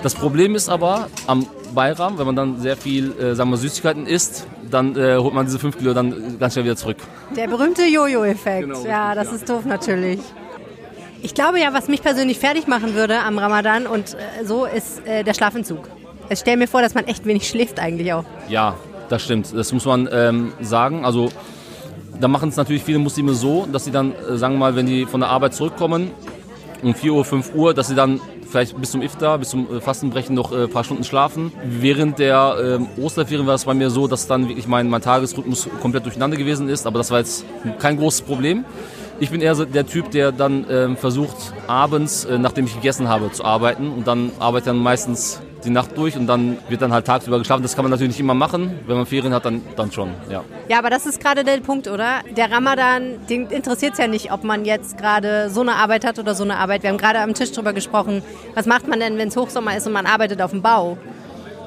Das 0.02 0.16
Problem 0.16 0.56
ist 0.56 0.70
aber 0.70 1.10
am 1.28 1.46
Bayram, 1.74 2.18
wenn 2.18 2.26
man 2.26 2.36
dann 2.36 2.60
sehr 2.60 2.78
viel, 2.78 3.18
äh, 3.20 3.36
sagen 3.36 3.50
wir, 3.52 3.58
Süßigkeiten 3.58 4.08
isst, 4.08 4.48
dann 4.72 4.96
äh, 4.96 5.18
holt 5.18 5.34
man 5.34 5.46
diese 5.46 5.60
5 5.60 5.78
Kilo 5.78 5.94
dann 5.94 6.40
ganz 6.40 6.54
schnell 6.54 6.66
wieder 6.66 6.76
zurück. 6.76 6.98
Der 7.36 7.48
berühmte 7.48 7.84
Jojo-Effekt. 7.84 8.68
Genau, 8.68 8.86
ja, 8.86 9.14
das 9.14 9.28
ja. 9.28 9.36
ist 9.36 9.50
doof 9.50 9.66
natürlich. 9.66 10.20
Ich 11.22 11.34
glaube 11.34 11.60
ja, 11.60 11.74
was 11.74 11.90
mich 11.90 12.02
persönlich 12.02 12.40
fertig 12.40 12.68
machen 12.68 12.96
würde 12.96 13.20
am 13.20 13.38
Ramadan 13.38 13.88
und 13.88 14.14
äh, 14.14 14.46
so 14.46 14.66
ist 14.66 15.02
der 15.06 15.34
Schlafentzug. 15.34 15.90
Ich 16.30 16.40
stelle 16.40 16.58
mir 16.58 16.68
vor, 16.68 16.82
dass 16.82 16.94
man 16.94 17.06
echt 17.08 17.26
wenig 17.26 17.48
schläft 17.48 17.80
eigentlich 17.80 18.14
auch. 18.14 18.24
Ja, 18.48 18.76
das 19.10 19.24
stimmt. 19.24 19.54
Das 19.54 19.74
muss 19.74 19.86
man 19.86 20.08
ähm, 20.12 20.54
sagen. 20.62 21.06
Also 21.06 21.30
da 22.20 22.28
machen 22.28 22.50
es 22.50 22.56
natürlich 22.56 22.84
viele 22.84 23.00
Muslime 23.00 23.34
so, 23.34 23.68
dass 23.72 23.86
sie 23.86 23.92
dann, 23.92 24.14
äh, 24.14 24.38
sagen 24.38 24.56
wir 24.56 24.60
mal, 24.60 24.76
wenn 24.76 24.86
die 24.86 25.06
von 25.06 25.20
der 25.20 25.30
Arbeit 25.30 25.54
zurückkommen, 25.54 26.12
um 26.82 26.94
4 26.94 27.14
Uhr, 27.14 27.26
5 27.26 27.56
Uhr, 27.56 27.74
dass 27.74 27.88
sie 27.88 27.96
dann 27.96 28.22
vielleicht 28.50 28.80
bis 28.80 28.92
zum 28.92 29.02
Iftar, 29.02 29.38
bis 29.38 29.50
zum 29.50 29.68
äh, 29.72 29.82
Fastenbrechen 29.82 30.36
noch 30.36 30.52
ein 30.52 30.66
äh, 30.66 30.68
paar 30.68 30.84
Stunden 30.84 31.04
schlafen. 31.04 31.52
Während 31.64 32.20
der 32.20 32.80
äh, 32.98 33.02
Osterferien 33.02 33.48
war 33.48 33.56
es 33.56 33.66
bei 33.66 33.74
mir 33.74 33.90
so, 33.90 34.08
dass 34.08 34.28
dann 34.28 34.48
wirklich 34.48 34.68
mein, 34.68 34.90
mein 34.90 35.02
Tagesrhythmus 35.02 35.70
komplett 35.82 36.06
durcheinander 36.06 36.38
gewesen 36.38 36.70
ist, 36.70 36.88
aber 36.88 36.98
das 36.98 37.12
war 37.12 37.20
jetzt 37.20 37.46
kein 37.80 37.98
großes 37.98 38.22
Problem. 38.22 38.66
Ich 39.22 39.32
bin 39.32 39.42
eher 39.42 39.54
so 39.54 39.66
der 39.66 39.86
Typ, 39.86 40.12
der 40.12 40.32
dann 40.32 40.66
ähm, 40.70 40.98
versucht, 40.98 41.36
abends, 41.68 42.26
äh, 42.26 42.38
nachdem 42.38 42.66
ich 42.66 42.76
gegessen 42.76 43.10
habe, 43.10 43.32
zu 43.32 43.44
arbeiten 43.44 43.90
und 43.92 44.08
dann 44.08 44.32
arbeite 44.40 44.64
ich 44.64 44.66
dann 44.66 44.78
meistens 44.78 45.42
die 45.64 45.70
Nacht 45.70 45.98
durch 45.98 46.16
und 46.16 46.28
dann 46.28 46.58
wird 46.70 46.82
dann 46.82 46.94
halt 46.94 47.06
tagsüber 47.06 47.38
geschlafen. 47.40 47.64
Das 47.64 47.76
kann 47.76 47.84
man 47.84 47.92
natürlich 47.92 48.14
nicht 48.14 48.20
immer 48.20 48.34
machen. 48.34 48.80
Wenn 48.88 48.98
man 48.98 49.06
Ferien 49.06 49.34
hat, 49.34 49.46
dann, 49.46 49.62
dann 49.76 49.92
schon, 49.92 50.12
ja. 50.30 50.44
Ja, 50.68 50.80
aber 50.80 50.90
das 50.90 51.06
ist 51.06 51.20
gerade 51.22 51.44
der 51.44 51.58
Punkt, 51.60 51.88
oder? 51.88 52.20
Der 52.36 52.52
Ramadan, 52.52 53.26
den 53.30 53.48
interessiert 53.48 53.94
es 53.94 54.00
ja 54.00 54.08
nicht, 54.08 54.32
ob 54.32 54.44
man 54.44 54.66
jetzt 54.66 54.98
gerade 54.98 55.50
so 55.50 55.62
eine 55.62 55.76
Arbeit 55.76 56.06
hat 56.06 56.20
oder 56.20 56.36
so 56.36 56.44
eine 56.44 56.58
Arbeit. 56.58 56.84
Wir 56.84 56.90
haben 56.90 56.98
gerade 56.98 57.20
am 57.20 57.34
Tisch 57.34 57.52
drüber 57.52 57.74
gesprochen. 57.74 58.22
Was 58.56 58.66
macht 58.66 58.88
man 58.88 59.00
denn, 59.00 59.18
wenn 59.18 59.30
es 59.30 59.38
Hochsommer 59.38 59.76
ist 59.76 59.88
und 59.88 59.94
man 59.94 60.06
arbeitet 60.06 60.42
auf 60.42 60.52
dem 60.52 60.62
Bau? 60.62 60.98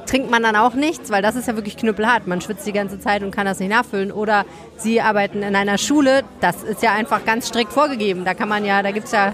Trinkt 0.07 0.31
man 0.31 0.43
dann 0.43 0.57
auch 0.57 0.75
nichts, 0.75 1.11
weil 1.11 1.23
das 1.23 1.37
ist 1.37 1.47
ja 1.47 1.55
wirklich 1.55 1.77
knüppelhart. 1.77 2.27
Man 2.27 2.41
schwitzt 2.41 2.67
die 2.67 2.73
ganze 2.73 2.99
Zeit 2.99 3.23
und 3.23 3.31
kann 3.31 3.47
das 3.47 3.61
nicht 3.61 3.71
nachfüllen. 3.71 4.11
Oder 4.11 4.45
Sie 4.77 5.01
arbeiten 5.01 5.43
in 5.43 5.55
einer 5.55 5.79
Schule, 5.79 6.23
das 6.41 6.65
ist 6.65 6.83
ja 6.83 6.93
einfach 6.93 7.25
ganz 7.25 7.49
strikt 7.49 7.73
vorgegeben. 7.73 8.25
Da 8.25 8.35
kann 8.35 8.49
man 8.49 8.65
ja, 8.65 8.83
da 8.83 8.91
gibt 8.91 9.07
es 9.07 9.13
ja 9.13 9.33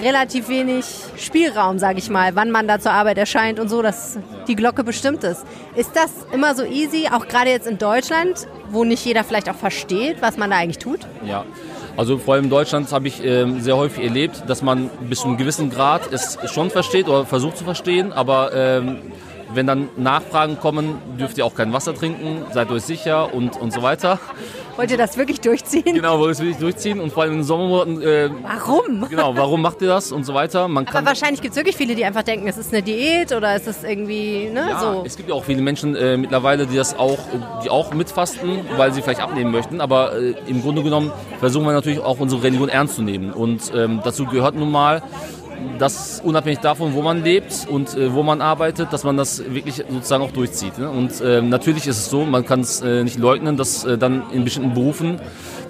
relativ 0.00 0.48
wenig 0.48 0.84
Spielraum, 1.16 1.78
sage 1.78 1.98
ich 1.98 2.10
mal, 2.10 2.34
wann 2.34 2.50
man 2.50 2.68
da 2.68 2.78
zur 2.78 2.92
Arbeit 2.92 3.18
erscheint 3.18 3.58
und 3.58 3.68
so, 3.68 3.82
dass 3.82 4.18
die 4.48 4.56
Glocke 4.56 4.84
bestimmt 4.84 5.24
ist. 5.24 5.44
Ist 5.74 5.94
das 5.94 6.10
immer 6.32 6.54
so 6.54 6.64
easy, 6.64 7.08
auch 7.12 7.26
gerade 7.26 7.50
jetzt 7.50 7.66
in 7.66 7.78
Deutschland, 7.78 8.46
wo 8.70 8.84
nicht 8.84 9.04
jeder 9.04 9.24
vielleicht 9.24 9.48
auch 9.48 9.56
versteht, 9.56 10.22
was 10.22 10.36
man 10.36 10.50
da 10.50 10.56
eigentlich 10.56 10.78
tut? 10.78 11.00
Ja. 11.24 11.44
Also 11.96 12.16
vor 12.16 12.34
allem 12.34 12.44
in 12.44 12.50
Deutschland 12.50 12.90
habe 12.90 13.06
ich 13.08 13.22
ähm, 13.22 13.60
sehr 13.60 13.76
häufig 13.76 14.02
erlebt, 14.02 14.44
dass 14.46 14.62
man 14.62 14.88
bis 15.08 15.20
zu 15.20 15.28
einem 15.28 15.36
gewissen 15.36 15.68
Grad 15.68 16.10
es 16.10 16.38
schon 16.50 16.70
versteht 16.70 17.06
oder 17.06 17.26
versucht 17.26 17.58
zu 17.58 17.64
verstehen, 17.64 18.12
aber 18.12 18.54
ähm, 18.54 19.12
wenn 19.54 19.66
dann 19.66 19.90
Nachfragen 19.96 20.58
kommen, 20.58 20.98
dürft 21.18 21.36
ihr 21.36 21.44
auch 21.44 21.54
kein 21.54 21.72
Wasser 21.72 21.94
trinken, 21.94 22.46
seid 22.52 22.70
euch 22.70 22.84
sicher 22.84 23.34
und, 23.34 23.60
und 23.60 23.72
so 23.72 23.82
weiter. 23.82 24.18
Wollt 24.76 24.90
ihr 24.90 24.96
das 24.96 25.16
wirklich 25.16 25.40
durchziehen? 25.40 25.94
Genau, 25.94 26.18
wollt 26.18 26.28
ihr 26.28 26.30
das 26.30 26.40
wirklich 26.40 26.58
durchziehen 26.58 27.00
und 27.00 27.12
vor 27.12 27.22
allem 27.24 27.32
in 27.32 27.38
den 27.38 27.44
Sommermonaten. 27.44 28.02
Äh, 28.02 28.30
warum? 28.42 29.06
Genau, 29.08 29.36
warum 29.36 29.60
macht 29.62 29.82
ihr 29.82 29.88
das 29.88 30.12
und 30.12 30.24
so 30.24 30.34
weiter? 30.34 30.68
Man 30.68 30.86
Aber 30.88 31.06
wahrscheinlich 31.06 31.42
gibt 31.42 31.52
es 31.52 31.56
wirklich 31.56 31.76
viele, 31.76 31.94
die 31.94 32.04
einfach 32.04 32.22
denken, 32.22 32.48
es 32.48 32.56
ist 32.56 32.72
eine 32.72 32.82
Diät 32.82 33.32
oder 33.32 33.54
ist 33.54 33.66
es 33.66 33.84
irgendwie, 33.84 34.48
ne, 34.52 34.68
ja, 34.70 34.80
so. 34.80 35.02
Es 35.04 35.16
gibt 35.16 35.28
ja 35.28 35.34
auch 35.34 35.44
viele 35.44 35.62
Menschen 35.62 35.94
äh, 35.94 36.16
mittlerweile, 36.16 36.66
die 36.66 36.76
das 36.76 36.98
auch, 36.98 37.18
die 37.64 37.70
auch 37.70 37.92
mitfasten, 37.92 38.60
weil 38.76 38.92
sie 38.92 39.02
vielleicht 39.02 39.20
abnehmen 39.20 39.50
möchten. 39.52 39.80
Aber 39.80 40.16
äh, 40.18 40.34
im 40.46 40.62
Grunde 40.62 40.82
genommen 40.82 41.12
versuchen 41.40 41.66
wir 41.66 41.72
natürlich 41.72 42.00
auch 42.00 42.18
unsere 42.20 42.42
Religion 42.42 42.68
ernst 42.68 42.96
zu 42.96 43.02
nehmen. 43.02 43.32
Und 43.32 43.72
ähm, 43.74 44.00
dazu 44.04 44.24
gehört 44.26 44.54
nun 44.54 44.70
mal, 44.70 45.02
das 45.78 46.20
unabhängig 46.24 46.60
davon, 46.60 46.94
wo 46.94 47.02
man 47.02 47.22
lebt 47.22 47.66
und 47.68 47.96
äh, 47.96 48.12
wo 48.12 48.22
man 48.22 48.40
arbeitet, 48.40 48.92
dass 48.92 49.04
man 49.04 49.16
das 49.16 49.42
wirklich 49.52 49.84
sozusagen 49.88 50.22
auch 50.22 50.32
durchzieht. 50.32 50.78
Ne? 50.78 50.88
Und 50.90 51.20
äh, 51.20 51.42
natürlich 51.42 51.86
ist 51.86 51.98
es 51.98 52.10
so, 52.10 52.24
man 52.24 52.44
kann 52.44 52.60
es 52.60 52.80
äh, 52.80 53.02
nicht 53.04 53.18
leugnen, 53.18 53.56
dass 53.56 53.84
äh, 53.84 53.98
dann 53.98 54.30
in 54.32 54.44
bestimmten 54.44 54.74
Berufen 54.74 55.20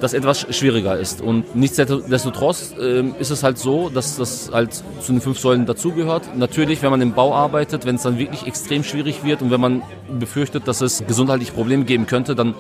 das 0.01 0.15
etwas 0.15 0.47
schwieriger 0.55 0.99
ist. 0.99 1.21
Und 1.21 1.55
nichtsdestotrotz 1.55 2.75
ähm, 2.81 3.15
ist 3.19 3.31
es 3.31 3.43
halt 3.43 3.59
so, 3.59 3.89
dass 3.89 4.17
das 4.17 4.51
halt 4.53 4.75
zu 4.75 5.13
den 5.13 5.21
fünf 5.21 5.39
Säulen 5.39 5.65
dazugehört. 5.65 6.37
Natürlich, 6.37 6.83
wenn 6.83 6.91
man 6.91 7.01
im 7.01 7.13
Bau 7.13 7.35
arbeitet, 7.35 7.87
wenn 7.87 7.95
es 7.95 8.03
dann 8.03 8.19
wirklich 8.19 8.47
extrem 8.47 8.83
schwierig 8.83 9.23
wird 9.23 9.43
und 9.43 9.51
wenn 9.51 9.61
man 9.61 9.83
befürchtet, 10.19 10.67
dass 10.67 10.81
es 10.81 11.07
gesundheitliche 11.07 11.53
Probleme 11.53 11.85
geben 11.85 12.07
könnte, 12.07 12.35
dann 12.35 12.55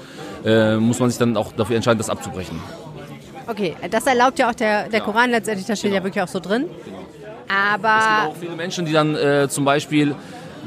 äh, 0.45 0.77
muss 0.77 1.01
man 1.01 1.11
sich 1.11 1.19
dann 1.19 1.37
auch 1.37 1.53
dafür 1.53 1.77
entscheiden, 1.77 1.99
das 1.99 2.11
abzubrechen. 2.11 2.61
Okay, 3.49 3.75
das 3.91 4.07
erlaubt 4.07 4.39
ja 4.39 4.49
auch 4.49 4.55
der, 4.55 4.89
der 4.89 5.01
Koran 5.01 5.31
letztendlich, 5.31 5.67
das 5.67 5.79
steht 5.79 5.91
genau. 5.91 6.01
ja 6.01 6.05
wirklich 6.05 6.23
auch 6.23 6.29
so 6.29 6.39
drin. 6.39 6.67
Aber 7.49 7.99
es 7.99 8.05
gibt 8.05 8.37
auch 8.37 8.41
viele 8.41 8.57
Menschen, 8.57 8.85
die 8.87 8.93
dann 8.93 9.15
äh, 9.15 9.49
zum 9.49 9.65
Beispiel 9.65 10.15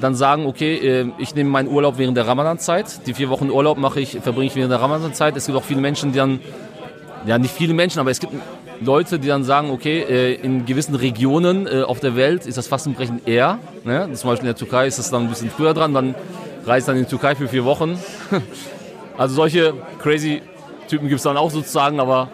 dann 0.01 0.15
sagen, 0.15 0.45
okay, 0.45 0.75
äh, 0.75 1.11
ich 1.17 1.35
nehme 1.35 1.49
meinen 1.49 1.69
Urlaub 1.69 1.97
während 1.97 2.17
der 2.17 2.27
Ramadanzeit. 2.27 3.07
Die 3.07 3.13
vier 3.13 3.29
Wochen 3.29 3.49
Urlaub 3.49 3.77
mache 3.77 3.99
ich, 3.99 4.19
verbringe 4.21 4.47
ich 4.47 4.55
während 4.55 4.71
der 4.71 4.81
Ramadanzeit. 4.81 5.35
Es 5.35 5.45
gibt 5.45 5.57
auch 5.57 5.63
viele 5.63 5.81
Menschen, 5.81 6.11
die 6.11 6.17
dann, 6.17 6.39
ja 7.25 7.37
nicht 7.37 7.53
viele 7.53 7.73
Menschen, 7.73 7.99
aber 7.99 8.11
es 8.11 8.19
gibt 8.19 8.33
Leute, 8.81 9.19
die 9.19 9.27
dann 9.27 9.43
sagen, 9.43 9.71
okay, 9.71 10.01
äh, 10.01 10.33
in 10.35 10.65
gewissen 10.65 10.95
Regionen 10.95 11.67
äh, 11.67 11.83
auf 11.83 11.99
der 11.99 12.15
Welt 12.15 12.45
ist 12.45 12.57
das 12.57 12.67
Fastenbrechen 12.67 13.21
eher. 13.25 13.59
Ne? 13.83 14.09
Zum 14.13 14.29
Beispiel 14.29 14.49
in 14.49 14.53
der 14.53 14.57
Türkei 14.57 14.87
ist 14.87 14.99
es 14.99 15.09
dann 15.09 15.23
ein 15.23 15.29
bisschen 15.29 15.49
früher 15.49 15.73
dran, 15.73 15.93
dann 15.93 16.15
reist 16.65 16.87
dann 16.87 16.97
in 16.97 17.03
die 17.03 17.09
Türkei 17.09 17.35
für 17.35 17.47
vier 17.47 17.63
Wochen. 17.65 17.97
also 19.17 19.35
solche 19.35 19.73
crazy 19.99 20.41
Typen 20.87 21.07
gibt 21.07 21.17
es 21.17 21.23
dann 21.23 21.37
auch 21.37 21.51
sozusagen, 21.51 21.99
aber 21.99 22.29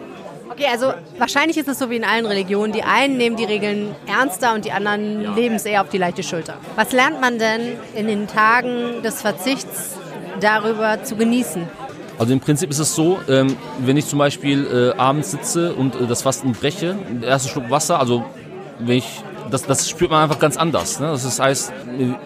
Okay, 0.52 0.66
also 0.70 0.92
wahrscheinlich 1.16 1.56
ist 1.56 1.66
es 1.66 1.78
so 1.78 1.88
wie 1.88 1.96
in 1.96 2.04
allen 2.04 2.26
Religionen. 2.26 2.74
Die 2.74 2.82
einen 2.82 3.16
nehmen 3.16 3.36
die 3.36 3.44
Regeln 3.44 3.94
ernster 4.06 4.52
und 4.52 4.66
die 4.66 4.72
anderen 4.72 5.34
leben 5.34 5.54
es 5.54 5.64
eher 5.64 5.80
auf 5.80 5.88
die 5.88 5.96
leichte 5.96 6.22
Schulter. 6.22 6.58
Was 6.76 6.92
lernt 6.92 7.22
man 7.22 7.38
denn 7.38 7.78
in 7.94 8.06
den 8.06 8.26
Tagen 8.26 9.02
des 9.02 9.22
Verzichts 9.22 9.96
darüber 10.40 11.02
zu 11.04 11.16
genießen? 11.16 11.66
Also 12.18 12.34
im 12.34 12.40
Prinzip 12.40 12.68
ist 12.68 12.80
es 12.80 12.94
so, 12.94 13.18
ähm, 13.30 13.56
wenn 13.78 13.96
ich 13.96 14.06
zum 14.06 14.18
Beispiel 14.18 14.92
äh, 14.94 14.98
abends 14.98 15.30
sitze 15.30 15.72
und 15.72 15.94
äh, 15.94 16.06
das 16.06 16.20
Fasten 16.20 16.52
breche, 16.52 16.98
der 17.22 17.30
erste 17.30 17.48
Schluck 17.48 17.70
Wasser, 17.70 17.98
also 17.98 18.22
wenn 18.78 18.98
ich 18.98 19.22
das, 19.50 19.66
das 19.66 19.88
spürt 19.88 20.10
man 20.10 20.22
einfach 20.22 20.38
ganz 20.38 20.56
anders. 20.56 21.00
Ne? 21.00 21.06
Das 21.06 21.40
heißt, 21.40 21.72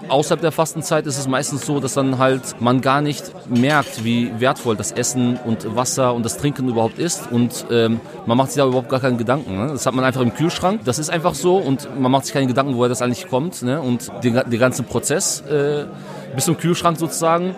außerhalb 0.09 0.41
der 0.41 0.53
Fastenzeit 0.53 1.07
ist 1.07 1.19
es 1.19 1.29
meistens 1.29 1.67
so, 1.67 1.81
dass 1.81 1.95
dann 1.95 2.19
halt 2.19 2.61
man 2.61 2.81
gar 2.81 3.01
nicht 3.01 3.33
merkt, 3.49 4.05
wie 4.05 4.33
wertvoll 4.39 4.77
das 4.77 4.93
Essen 4.93 5.39
und 5.45 5.77
Wasser 5.77 6.15
und 6.15 6.25
das 6.25 6.37
Trinken 6.37 6.69
überhaupt 6.69 6.99
ist 6.99 7.31
und 7.31 7.67
ähm, 7.71 8.01
man 8.27 8.37
macht 8.37 8.53
sich 8.53 8.63
da 8.63 8.67
überhaupt 8.67 8.89
gar 8.89 9.01
keinen 9.01 9.19
Gedanken. 9.19 9.57
Ne? 9.57 9.73
Das 9.73 9.87
hat 9.87 9.95
man 9.95 10.05
einfach 10.05 10.21
im 10.21 10.35
Kühlschrank, 10.35 10.83
das 10.85 10.99
ist 10.99 11.11
einfach 11.11 11.35
so 11.35 11.57
und 11.57 11.89
man 11.99 12.11
macht 12.13 12.27
sich 12.27 12.35
keine 12.35 12.47
Gedanken, 12.47 12.77
woher 12.77 12.89
das 12.89 13.03
eigentlich 13.03 13.29
kommt 13.29 13.63
ne? 13.63 13.81
und 13.81 14.11
den, 14.23 14.35
den 14.35 14.61
ganzen 14.61 14.85
Prozess 14.85 15.41
äh, 15.43 15.87
bis 16.35 16.45
zum 16.45 16.57
Kühlschrank 16.59 16.99
sozusagen 16.99 17.55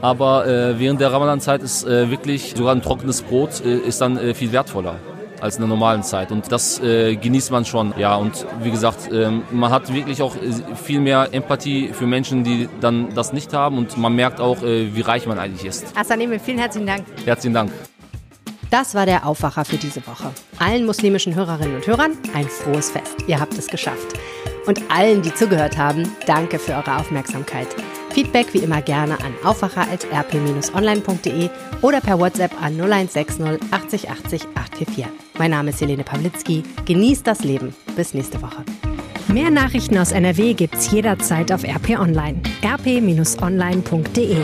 aber 0.00 0.46
äh, 0.46 0.80
während 0.80 1.00
der 1.00 1.12
Ramadan-Zeit 1.12 1.62
ist 1.62 1.86
äh, 1.86 2.10
wirklich 2.10 2.54
sogar 2.56 2.74
ein 2.74 2.82
trockenes 2.82 3.22
Brot 3.22 3.64
äh, 3.64 3.76
ist 3.76 4.00
dann 4.00 4.16
äh, 4.16 4.34
viel 4.34 4.50
wertvoller 4.52 4.96
als 5.42 5.56
in 5.56 5.62
der 5.62 5.68
normalen 5.68 6.02
Zeit. 6.02 6.30
Und 6.30 6.50
das 6.52 6.80
äh, 6.80 7.16
genießt 7.16 7.50
man 7.50 7.64
schon. 7.64 7.92
Ja, 7.98 8.14
und 8.14 8.46
wie 8.62 8.70
gesagt, 8.70 9.10
ähm, 9.12 9.42
man 9.50 9.70
hat 9.70 9.92
wirklich 9.92 10.22
auch 10.22 10.36
äh, 10.36 10.76
viel 10.76 11.00
mehr 11.00 11.28
Empathie 11.32 11.92
für 11.92 12.06
Menschen, 12.06 12.44
die 12.44 12.68
dann 12.80 13.12
das 13.14 13.32
nicht 13.32 13.52
haben. 13.52 13.76
Und 13.76 13.98
man 13.98 14.14
merkt 14.14 14.40
auch, 14.40 14.62
äh, 14.62 14.94
wie 14.94 15.00
reich 15.00 15.26
man 15.26 15.38
eigentlich 15.38 15.64
ist. 15.64 15.96
Asanime, 15.96 16.38
vielen 16.38 16.58
herzlichen 16.58 16.86
Dank. 16.86 17.04
Herzlichen 17.24 17.54
Dank. 17.54 17.72
Das 18.70 18.94
war 18.94 19.04
der 19.04 19.26
Aufwacher 19.26 19.64
für 19.64 19.76
diese 19.76 20.06
Woche. 20.06 20.30
Allen 20.58 20.86
muslimischen 20.86 21.34
Hörerinnen 21.34 21.74
und 21.74 21.86
Hörern 21.86 22.12
ein 22.34 22.46
frohes 22.46 22.90
Fest. 22.90 23.16
Ihr 23.26 23.38
habt 23.38 23.58
es 23.58 23.66
geschafft. 23.66 24.18
Und 24.66 24.80
allen, 24.90 25.22
die 25.22 25.34
zugehört 25.34 25.76
haben, 25.76 26.08
danke 26.26 26.58
für 26.58 26.72
eure 26.72 26.96
Aufmerksamkeit. 26.96 27.66
Feedback 28.12 28.52
wie 28.52 28.58
immer 28.58 28.82
gerne 28.82 29.18
an 29.20 29.32
aufwacher.rp-online.de 29.44 31.48
oder 31.80 32.00
per 32.00 32.18
WhatsApp 32.20 32.52
an 32.62 32.74
0160 32.74 33.72
80 33.72 34.10
80 34.10 34.42
844. 34.54 35.06
Mein 35.38 35.52
Name 35.52 35.70
ist 35.70 35.80
Helene 35.80 36.04
Pawlitzki. 36.04 36.62
Genießt 36.84 37.26
das 37.26 37.42
Leben. 37.42 37.74
Bis 37.96 38.12
nächste 38.14 38.40
Woche. 38.42 38.64
Mehr 39.28 39.50
Nachrichten 39.50 39.96
aus 39.98 40.12
NRW 40.12 40.54
gibt's 40.54 40.90
jederzeit 40.90 41.52
auf 41.52 41.64
RP 41.64 41.98
Online. 41.98 42.40
rp-online.de 42.62 44.36